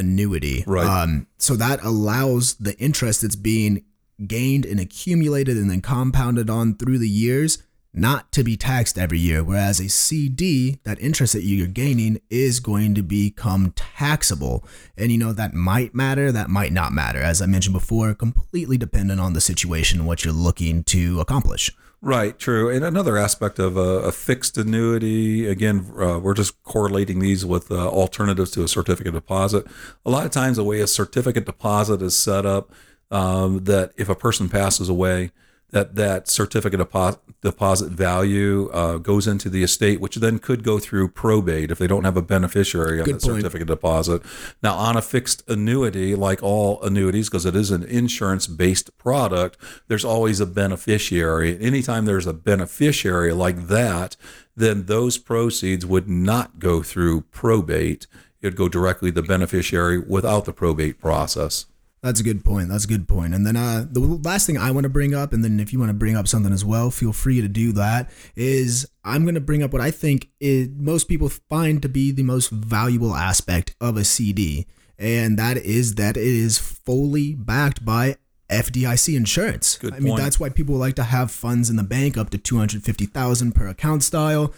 annuity. 0.00 0.64
Right. 0.66 0.86
Um, 0.86 1.26
so 1.38 1.54
that 1.56 1.82
allows 1.84 2.54
the 2.54 2.76
interest 2.78 3.22
that's 3.22 3.36
being 3.36 3.84
gained 4.26 4.66
and 4.66 4.80
accumulated 4.80 5.56
and 5.56 5.70
then 5.70 5.80
compounded 5.80 6.50
on 6.50 6.76
through 6.76 6.98
the 6.98 7.08
years 7.08 7.58
not 7.92 8.30
to 8.32 8.44
be 8.44 8.56
taxed 8.56 8.98
every 8.98 9.18
year. 9.18 9.42
Whereas 9.42 9.80
a 9.80 9.88
CD, 9.88 10.78
that 10.84 11.00
interest 11.00 11.32
that 11.32 11.42
you're 11.42 11.66
gaining 11.66 12.20
is 12.30 12.60
going 12.60 12.94
to 12.94 13.02
become 13.02 13.72
taxable. 13.74 14.64
And 14.96 15.10
you 15.10 15.18
know, 15.18 15.32
that 15.32 15.54
might 15.54 15.94
matter, 15.94 16.30
that 16.32 16.50
might 16.50 16.72
not 16.72 16.92
matter. 16.92 17.18
As 17.18 17.42
I 17.42 17.46
mentioned 17.46 17.74
before, 17.74 18.14
completely 18.14 18.78
dependent 18.78 19.20
on 19.20 19.32
the 19.32 19.40
situation 19.40 20.06
what 20.06 20.24
you're 20.24 20.34
looking 20.34 20.84
to 20.84 21.20
accomplish. 21.20 21.70
Right, 22.02 22.38
true. 22.38 22.70
And 22.70 22.82
another 22.82 23.18
aspect 23.18 23.58
of 23.58 23.76
a, 23.76 23.80
a 23.80 24.12
fixed 24.12 24.56
annuity, 24.56 25.46
again, 25.46 25.92
uh, 25.98 26.18
we're 26.18 26.32
just 26.32 26.62
correlating 26.62 27.18
these 27.18 27.44
with 27.44 27.70
uh, 27.70 27.88
alternatives 27.88 28.50
to 28.52 28.64
a 28.64 28.68
certificate 28.68 29.12
deposit. 29.12 29.66
A 30.06 30.10
lot 30.10 30.24
of 30.24 30.30
times, 30.30 30.56
the 30.56 30.64
way 30.64 30.80
a 30.80 30.86
certificate 30.86 31.44
deposit 31.44 32.00
is 32.00 32.18
set 32.18 32.46
up, 32.46 32.72
um, 33.10 33.64
that 33.64 33.92
if 33.98 34.08
a 34.08 34.14
person 34.14 34.48
passes 34.48 34.88
away, 34.88 35.30
that 35.70 35.94
that 35.94 36.28
certificate 36.28 36.78
deposit, 36.78 37.20
deposit 37.40 37.90
value 37.90 38.68
uh, 38.72 38.98
goes 38.98 39.26
into 39.26 39.48
the 39.48 39.62
estate, 39.62 40.00
which 40.00 40.16
then 40.16 40.38
could 40.38 40.62
go 40.62 40.78
through 40.78 41.08
probate 41.08 41.70
if 41.70 41.78
they 41.78 41.86
don't 41.86 42.04
have 42.04 42.16
a 42.16 42.22
beneficiary 42.22 43.00
on 43.00 43.08
the 43.08 43.20
certificate 43.20 43.68
deposit. 43.68 44.22
Now, 44.62 44.74
on 44.74 44.96
a 44.96 45.02
fixed 45.02 45.48
annuity, 45.48 46.14
like 46.14 46.42
all 46.42 46.82
annuities, 46.82 47.28
because 47.28 47.46
it 47.46 47.56
is 47.56 47.70
an 47.70 47.84
insurance 47.84 48.46
based 48.46 48.96
product, 48.98 49.56
there's 49.88 50.04
always 50.04 50.40
a 50.40 50.46
beneficiary. 50.46 51.58
Anytime 51.60 52.04
there's 52.04 52.26
a 52.26 52.34
beneficiary 52.34 53.32
like 53.32 53.68
that, 53.68 54.16
then 54.56 54.86
those 54.86 55.18
proceeds 55.18 55.86
would 55.86 56.08
not 56.08 56.58
go 56.58 56.82
through 56.82 57.22
probate. 57.22 58.06
It'd 58.42 58.56
go 58.56 58.68
directly 58.68 59.10
to 59.10 59.20
the 59.20 59.26
beneficiary 59.26 59.98
without 59.98 60.44
the 60.44 60.52
probate 60.52 60.98
process. 60.98 61.66
That's 62.02 62.20
a 62.20 62.22
good 62.22 62.44
point. 62.44 62.70
That's 62.70 62.84
a 62.84 62.88
good 62.88 63.06
point. 63.06 63.34
And 63.34 63.46
then 63.46 63.56
uh, 63.56 63.84
the 63.90 64.00
last 64.00 64.46
thing 64.46 64.56
I 64.56 64.70
want 64.70 64.84
to 64.84 64.88
bring 64.88 65.14
up, 65.14 65.32
and 65.34 65.44
then 65.44 65.60
if 65.60 65.72
you 65.72 65.78
want 65.78 65.90
to 65.90 65.94
bring 65.94 66.16
up 66.16 66.26
something 66.26 66.52
as 66.52 66.64
well, 66.64 66.90
feel 66.90 67.12
free 67.12 67.42
to 67.42 67.48
do 67.48 67.72
that. 67.72 68.10
Is 68.34 68.88
I'm 69.04 69.24
going 69.24 69.34
to 69.34 69.40
bring 69.40 69.62
up 69.62 69.72
what 69.72 69.82
I 69.82 69.90
think 69.90 70.30
is, 70.40 70.68
most 70.76 71.08
people 71.08 71.28
find 71.28 71.82
to 71.82 71.88
be 71.88 72.10
the 72.10 72.22
most 72.22 72.50
valuable 72.50 73.14
aspect 73.14 73.74
of 73.80 73.98
a 73.98 74.04
CD, 74.04 74.66
and 74.98 75.38
that 75.38 75.58
is 75.58 75.96
that 75.96 76.16
it 76.16 76.22
is 76.22 76.58
fully 76.58 77.34
backed 77.34 77.84
by 77.84 78.16
FDIC 78.50 79.14
insurance. 79.14 79.76
Good 79.76 79.94
I 79.94 80.00
mean, 80.00 80.16
that's 80.16 80.40
why 80.40 80.48
people 80.48 80.76
like 80.76 80.96
to 80.96 81.04
have 81.04 81.30
funds 81.30 81.70
in 81.70 81.76
the 81.76 81.82
bank 81.82 82.16
up 82.16 82.30
to 82.30 82.38
250,000 82.38 83.54
per 83.54 83.68
account 83.68 84.02
style 84.02 84.52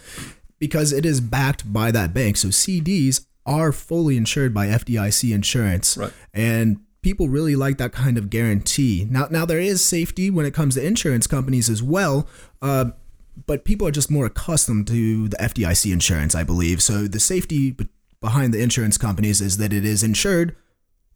because 0.59 0.93
it 0.93 1.05
is 1.05 1.19
backed 1.21 1.71
by 1.71 1.91
that 1.91 2.13
bank. 2.13 2.37
So 2.37 2.47
CDs 2.47 3.25
are 3.45 3.71
fully 3.71 4.17
insured 4.17 4.53
by 4.53 4.67
FDIC 4.67 5.33
insurance. 5.33 5.97
Right. 5.97 6.13
And 6.33 6.79
people 7.03 7.27
really 7.27 7.55
like 7.55 7.77
that 7.77 7.91
kind 7.91 8.17
of 8.17 8.29
guarantee. 8.31 9.05
Now 9.09 9.27
now 9.29 9.45
there 9.45 9.59
is 9.59 9.85
safety 9.85 10.31
when 10.31 10.45
it 10.45 10.53
comes 10.53 10.75
to 10.75 10.85
insurance 10.85 11.27
companies 11.27 11.69
as 11.69 11.83
well. 11.83 12.27
Uh, 12.61 12.91
but 13.45 13.65
people 13.65 13.87
are 13.87 13.91
just 13.91 14.11
more 14.11 14.25
accustomed 14.25 14.87
to 14.87 15.27
the 15.27 15.37
FDIC 15.37 15.91
insurance, 15.91 16.35
I 16.35 16.43
believe. 16.43 16.81
So 16.81 17.07
the 17.07 17.19
safety 17.19 17.75
behind 18.21 18.53
the 18.53 18.61
insurance 18.61 18.97
companies 18.97 19.41
is 19.41 19.57
that 19.57 19.73
it 19.73 19.85
is 19.85 20.03
insured 20.03 20.55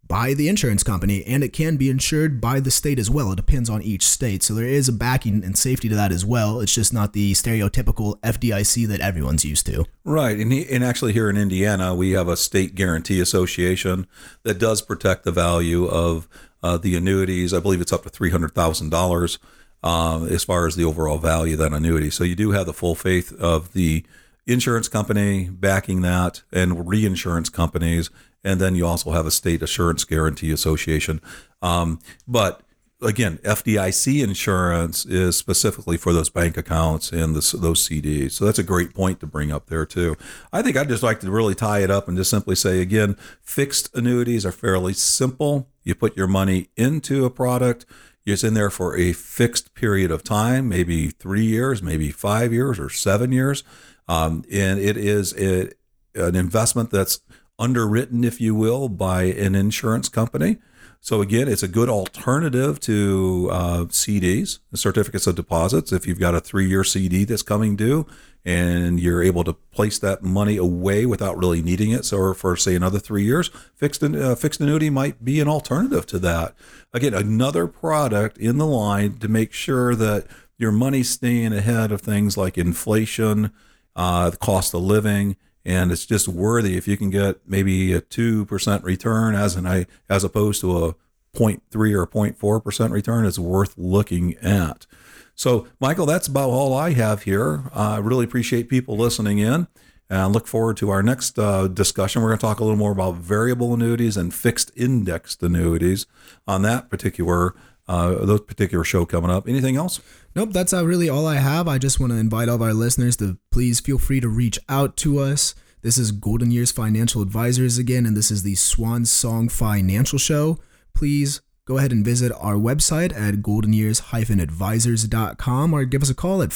by 0.07 0.33
the 0.33 0.47
insurance 0.47 0.83
company 0.83 1.23
and 1.25 1.43
it 1.43 1.53
can 1.53 1.75
be 1.77 1.89
insured 1.89 2.39
by 2.39 2.59
the 2.59 2.71
state 2.71 2.99
as 2.99 3.09
well. 3.09 3.31
It 3.31 3.35
depends 3.35 3.69
on 3.69 3.81
each 3.81 4.03
state. 4.03 4.43
So 4.43 4.53
there 4.53 4.65
is 4.65 4.87
a 4.87 4.93
backing 4.93 5.43
and 5.43 5.57
safety 5.57 5.89
to 5.89 5.95
that 5.95 6.11
as 6.11 6.25
well. 6.25 6.59
It's 6.59 6.73
just 6.73 6.93
not 6.93 7.13
the 7.13 7.33
stereotypical 7.33 8.19
FDIC 8.21 8.87
that 8.87 9.01
everyone's 9.01 9.43
used 9.43 9.65
to. 9.67 9.85
Right, 10.03 10.37
and, 10.37 10.51
he, 10.51 10.67
and 10.69 10.83
actually 10.83 11.13
here 11.13 11.29
in 11.29 11.37
Indiana, 11.37 11.93
we 11.93 12.11
have 12.11 12.27
a 12.27 12.37
state 12.37 12.75
guarantee 12.75 13.19
association 13.19 14.07
that 14.43 14.59
does 14.59 14.81
protect 14.81 15.23
the 15.23 15.31
value 15.31 15.85
of 15.85 16.27
uh, 16.63 16.77
the 16.77 16.95
annuities. 16.95 17.53
I 17.53 17.59
believe 17.59 17.81
it's 17.81 17.93
up 17.93 18.03
to 18.03 18.09
three 18.09 18.31
hundred 18.31 18.53
thousand 18.55 18.89
dollars 18.89 19.39
um, 19.83 20.27
as 20.27 20.43
far 20.43 20.67
as 20.67 20.75
the 20.75 20.83
overall 20.83 21.17
value 21.17 21.53
of 21.53 21.59
that 21.59 21.73
annuity. 21.73 22.09
So 22.09 22.23
you 22.23 22.35
do 22.35 22.51
have 22.51 22.65
the 22.65 22.73
full 22.73 22.95
faith 22.95 23.33
of 23.39 23.73
the 23.73 24.05
insurance 24.45 24.87
company 24.87 25.49
backing 25.49 26.01
that, 26.01 26.41
and 26.51 26.87
reinsurance 26.87 27.49
companies, 27.49 28.09
and 28.47 28.61
then 28.61 28.75
you 28.75 28.87
also 28.87 29.11
have 29.11 29.25
a 29.25 29.31
state 29.31 29.61
assurance 29.61 30.05
guarantee 30.05 30.53
association. 30.53 31.19
Um, 31.61 31.99
but 32.25 32.61
again, 33.01 33.39
FDIC 33.39 34.23
insurance 34.23 35.05
is 35.05 35.35
specifically 35.35 35.97
for 35.97 36.13
those 36.13 36.29
bank 36.29 36.55
accounts 36.55 37.11
and 37.11 37.35
those 37.35 37.53
CDs. 37.53 38.31
So 38.31 38.45
that's 38.45 38.57
a 38.57 38.63
great 38.63 38.93
point 38.93 39.19
to 39.19 39.27
bring 39.27 39.51
up 39.51 39.67
there 39.67 39.85
too. 39.85 40.15
I 40.53 40.61
think 40.61 40.77
I'd 40.77 40.87
just 40.87 41.03
like 41.03 41.19
to 41.19 41.29
really 41.29 41.55
tie 41.55 41.79
it 41.79 41.91
up 41.91 42.07
and 42.07 42.15
just 42.15 42.29
simply 42.29 42.55
say 42.55 42.79
again, 42.79 43.17
fixed 43.41 43.93
annuities 43.93 44.45
are 44.45 44.53
fairly 44.53 44.93
simple. 44.93 45.67
You 45.83 45.93
put 45.93 46.15
your 46.15 46.27
money 46.27 46.69
into 46.77 47.25
a 47.25 47.29
product. 47.29 47.85
It's 48.25 48.45
in 48.45 48.53
there 48.53 48.69
for 48.69 48.95
a 48.95 49.11
fixed 49.11 49.73
period 49.73 50.09
of 50.09 50.23
time, 50.23 50.69
maybe 50.69 51.09
three 51.09 51.45
years, 51.45 51.83
maybe 51.83 52.11
five 52.11 52.53
years, 52.53 52.79
or 52.79 52.89
seven 52.89 53.33
years, 53.33 53.65
um, 54.07 54.43
and 54.51 54.79
it 54.79 54.97
is 54.97 55.33
a, 55.37 55.71
an 56.13 56.35
investment 56.35 56.91
that's 56.91 57.21
underwritten, 57.59 58.23
if 58.23 58.39
you 58.39 58.55
will, 58.55 58.89
by 58.89 59.23
an 59.23 59.55
insurance 59.55 60.09
company. 60.09 60.57
So 60.99 61.21
again, 61.21 61.47
it's 61.47 61.63
a 61.63 61.67
good 61.67 61.89
alternative 61.89 62.79
to 62.81 63.49
uh, 63.51 63.77
CDs, 63.85 64.59
certificates 64.73 65.27
of 65.27 65.35
deposits. 65.35 65.91
If 65.91 66.07
you've 66.07 66.19
got 66.19 66.35
a 66.35 66.41
three-year 66.41 66.83
CD 66.83 67.23
that's 67.23 67.43
coming 67.43 67.75
due, 67.75 68.05
and 68.43 68.99
you're 68.99 69.21
able 69.21 69.43
to 69.43 69.53
place 69.53 69.99
that 69.99 70.23
money 70.23 70.57
away 70.57 71.05
without 71.05 71.37
really 71.37 71.61
needing 71.61 71.91
it, 71.91 72.05
so 72.05 72.33
for 72.33 72.55
say 72.55 72.75
another 72.75 72.99
three 72.99 73.23
years, 73.23 73.49
fixed 73.75 74.01
uh, 74.03 74.35
fixed 74.35 74.61
annuity 74.61 74.89
might 74.89 75.23
be 75.23 75.39
an 75.39 75.47
alternative 75.47 76.05
to 76.07 76.19
that. 76.19 76.55
Again, 76.93 77.13
another 77.13 77.67
product 77.67 78.37
in 78.37 78.57
the 78.57 78.65
line 78.65 79.17
to 79.19 79.27
make 79.27 79.53
sure 79.53 79.95
that 79.95 80.27
your 80.57 80.71
money's 80.71 81.09
staying 81.09 81.53
ahead 81.53 81.91
of 81.91 82.01
things 82.01 82.37
like 82.37 82.57
inflation, 82.57 83.51
uh, 83.95 84.29
the 84.29 84.37
cost 84.37 84.73
of 84.73 84.81
living, 84.81 85.35
and 85.67 85.91
it's 85.91 86.05
just 86.05 86.29
worthy 86.29 86.77
if 86.77 86.87
you 86.87 86.95
can 86.95 87.09
get 87.09 87.41
maybe 87.45 87.91
a 87.91 87.99
two 87.99 88.45
percent 88.45 88.83
return 88.85 89.35
as 89.35 89.55
an 89.55 89.67
I 89.67 89.85
as 90.09 90.23
opposed 90.23 90.61
to 90.61 90.85
a 90.85 90.95
0.3 91.35 91.59
or 91.93 92.07
0.4 92.07 92.63
percent 92.63 92.93
return. 92.93 93.25
It's 93.25 93.37
worth 93.37 93.77
looking 93.77 94.35
at. 94.37 94.87
So, 95.35 95.67
Michael, 95.79 96.07
that's 96.07 96.27
about 96.27 96.49
all 96.49 96.73
I 96.73 96.93
have 96.93 97.23
here. 97.23 97.69
I 97.73 97.97
really 97.97 98.23
appreciate 98.23 98.69
people 98.69 98.97
listening 98.97 99.37
in. 99.37 99.67
And 100.09 100.31
look 100.31 100.47
forward 100.47 100.77
to 100.77 100.89
our 100.89 101.03
next 101.03 101.37
uh, 101.37 101.67
discussion. 101.67 102.21
We're 102.21 102.29
going 102.29 102.39
to 102.39 102.45
talk 102.45 102.61
a 102.61 102.63
little 102.63 102.77
more 102.77 102.93
about 102.93 103.15
variable 103.15 103.73
annuities 103.73 104.15
and 104.15 104.33
fixed 104.33 104.71
indexed 104.73 105.43
annuities 105.43 106.05
on 106.47 106.61
that 106.61 106.89
particular 106.89 107.53
uh, 107.87 108.25
those 108.25 108.41
particular 108.41 108.83
show 108.83 109.05
coming 109.05 109.31
up. 109.31 109.47
Anything 109.47 109.75
else? 109.75 109.99
Nope, 110.35 110.49
that's 110.51 110.73
uh, 110.73 110.85
really 110.85 111.09
all 111.09 111.25
I 111.25 111.35
have. 111.35 111.67
I 111.67 111.77
just 111.77 111.99
want 111.99 112.11
to 112.11 112.17
invite 112.17 112.49
all 112.49 112.55
of 112.55 112.61
our 112.61 112.73
listeners 112.73 113.17
to 113.17 113.37
please 113.51 113.79
feel 113.79 113.97
free 113.97 114.19
to 114.19 114.27
reach 114.27 114.59
out 114.69 114.97
to 114.97 115.19
us. 115.19 115.55
This 115.81 115.97
is 115.97 116.11
Golden 116.11 116.51
Years 116.51 116.71
Financial 116.71 117.21
Advisors 117.21 117.77
again, 117.77 118.05
and 118.05 118.17
this 118.17 118.31
is 118.31 118.43
the 118.43 118.55
Swan 118.55 119.05
Song 119.05 119.47
Financial 119.47 120.19
Show. 120.19 120.59
Please 120.93 121.41
go 121.65 121.77
ahead 121.77 121.91
and 121.91 122.03
visit 122.03 122.31
our 122.39 122.55
website 122.55 123.15
at 123.15 123.35
goldenyears-advisors.com 123.35 125.73
or 125.73 125.85
give 125.85 126.01
us 126.01 126.09
a 126.09 126.15
call 126.15 126.41
at 126.41 126.49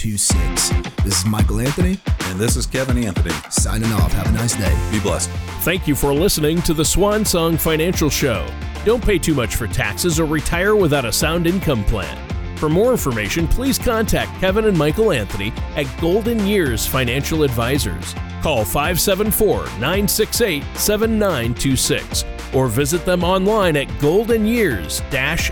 574-968-7926. 0.00 1.04
This 1.04 1.18
is 1.18 1.26
Michael 1.26 1.60
Anthony 1.60 1.98
And 2.24 2.38
this 2.38 2.56
is 2.56 2.66
Kevin 2.66 2.98
Anthony. 2.98 3.34
signing 3.50 3.92
off. 3.92 4.12
Have 4.12 4.28
a 4.28 4.32
nice 4.32 4.54
day. 4.56 4.74
Be 4.90 5.00
blessed. 5.00 5.30
Thank 5.62 5.86
you 5.86 5.94
for 5.94 6.12
listening 6.14 6.62
to 6.62 6.74
the 6.74 6.84
Swan 6.84 7.24
Song 7.24 7.56
Financial 7.56 8.08
Show. 8.10 8.46
Don't 8.84 9.04
pay 9.04 9.18
too 9.18 9.34
much 9.34 9.56
for 9.56 9.66
taxes 9.66 10.18
or 10.18 10.24
retire 10.26 10.74
without 10.74 11.04
a 11.04 11.12
sound 11.12 11.46
income 11.46 11.84
plan. 11.84 12.16
For 12.56 12.68
more 12.68 12.92
information, 12.92 13.46
please 13.48 13.78
contact 13.78 14.38
Kevin 14.40 14.66
and 14.66 14.76
Michael 14.76 15.12
Anthony 15.12 15.52
at 15.76 15.86
Golden 16.00 16.46
Years 16.46 16.86
Financial 16.86 17.42
Advisors. 17.42 18.14
Call 18.42 18.64
574 18.64 19.64
968 19.80 20.64
7926 20.74 22.24
or 22.54 22.68
visit 22.68 23.04
them 23.04 23.22
online 23.22 23.76
at 23.76 23.86
golden 24.00 24.44
goldenyears 24.46 25.00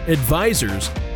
advisors.com. 0.08 1.07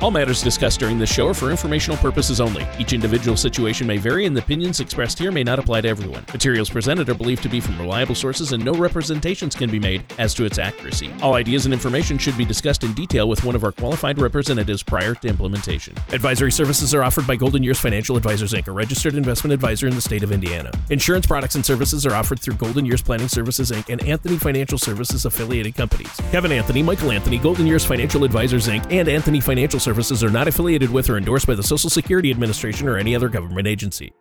All 0.00 0.10
matters 0.10 0.42
discussed 0.42 0.80
during 0.80 0.98
this 0.98 1.12
show 1.12 1.28
are 1.28 1.34
for 1.34 1.50
informational 1.50 1.96
purposes 1.98 2.40
only. 2.40 2.66
Each 2.78 2.92
individual 2.92 3.36
situation 3.36 3.86
may 3.86 3.96
vary, 3.96 4.26
and 4.26 4.36
the 4.36 4.42
opinions 4.42 4.80
expressed 4.80 5.18
here 5.18 5.30
may 5.30 5.44
not 5.44 5.58
apply 5.58 5.82
to 5.82 5.88
everyone. 5.88 6.24
Materials 6.32 6.68
presented 6.68 7.08
are 7.08 7.14
believed 7.14 7.42
to 7.44 7.48
be 7.48 7.60
from 7.60 7.78
reliable 7.78 8.14
sources, 8.14 8.52
and 8.52 8.64
no 8.64 8.72
representations 8.72 9.54
can 9.54 9.70
be 9.70 9.78
made 9.78 10.04
as 10.18 10.34
to 10.34 10.44
its 10.44 10.58
accuracy. 10.58 11.10
All 11.22 11.34
ideas 11.34 11.64
and 11.64 11.72
information 11.72 12.18
should 12.18 12.36
be 12.36 12.44
discussed 12.44 12.84
in 12.84 12.92
detail 12.92 13.28
with 13.28 13.44
one 13.44 13.54
of 13.54 13.64
our 13.64 13.72
qualified 13.72 14.18
representatives 14.18 14.82
prior 14.82 15.14
to 15.14 15.28
implementation. 15.28 15.94
Advisory 16.12 16.52
services 16.52 16.94
are 16.94 17.02
offered 17.02 17.26
by 17.26 17.36
Golden 17.36 17.62
Years 17.62 17.78
Financial 17.78 18.16
Advisors 18.16 18.52
Inc., 18.52 18.68
a 18.68 18.72
registered 18.72 19.14
investment 19.14 19.54
advisor 19.54 19.86
in 19.86 19.94
the 19.94 20.00
state 20.00 20.22
of 20.22 20.32
Indiana. 20.32 20.70
Insurance 20.90 21.26
products 21.26 21.54
and 21.54 21.64
services 21.64 22.04
are 22.04 22.14
offered 22.14 22.40
through 22.40 22.54
Golden 22.54 22.84
Years 22.84 23.02
Planning 23.02 23.28
Services 23.28 23.70
Inc. 23.70 23.88
and 23.90 24.02
Anthony 24.04 24.36
Financial 24.36 24.76
Services 24.76 25.24
affiliated 25.24 25.74
companies. 25.74 26.10
Kevin 26.30 26.52
Anthony, 26.52 26.82
Michael 26.82 27.12
Anthony, 27.12 27.38
Golden 27.38 27.66
Years 27.66 27.84
Financial 27.84 28.24
Advisors 28.24 28.68
Inc., 28.68 29.03
and 29.04 29.14
Anthony 29.14 29.38
Financial 29.38 29.78
Services 29.78 30.24
are 30.24 30.30
not 30.30 30.48
affiliated 30.48 30.88
with 30.88 31.10
or 31.10 31.18
endorsed 31.18 31.46
by 31.46 31.54
the 31.54 31.62
Social 31.62 31.90
Security 31.90 32.30
Administration 32.30 32.88
or 32.88 32.96
any 32.96 33.14
other 33.14 33.28
government 33.28 33.66
agency. 33.66 34.14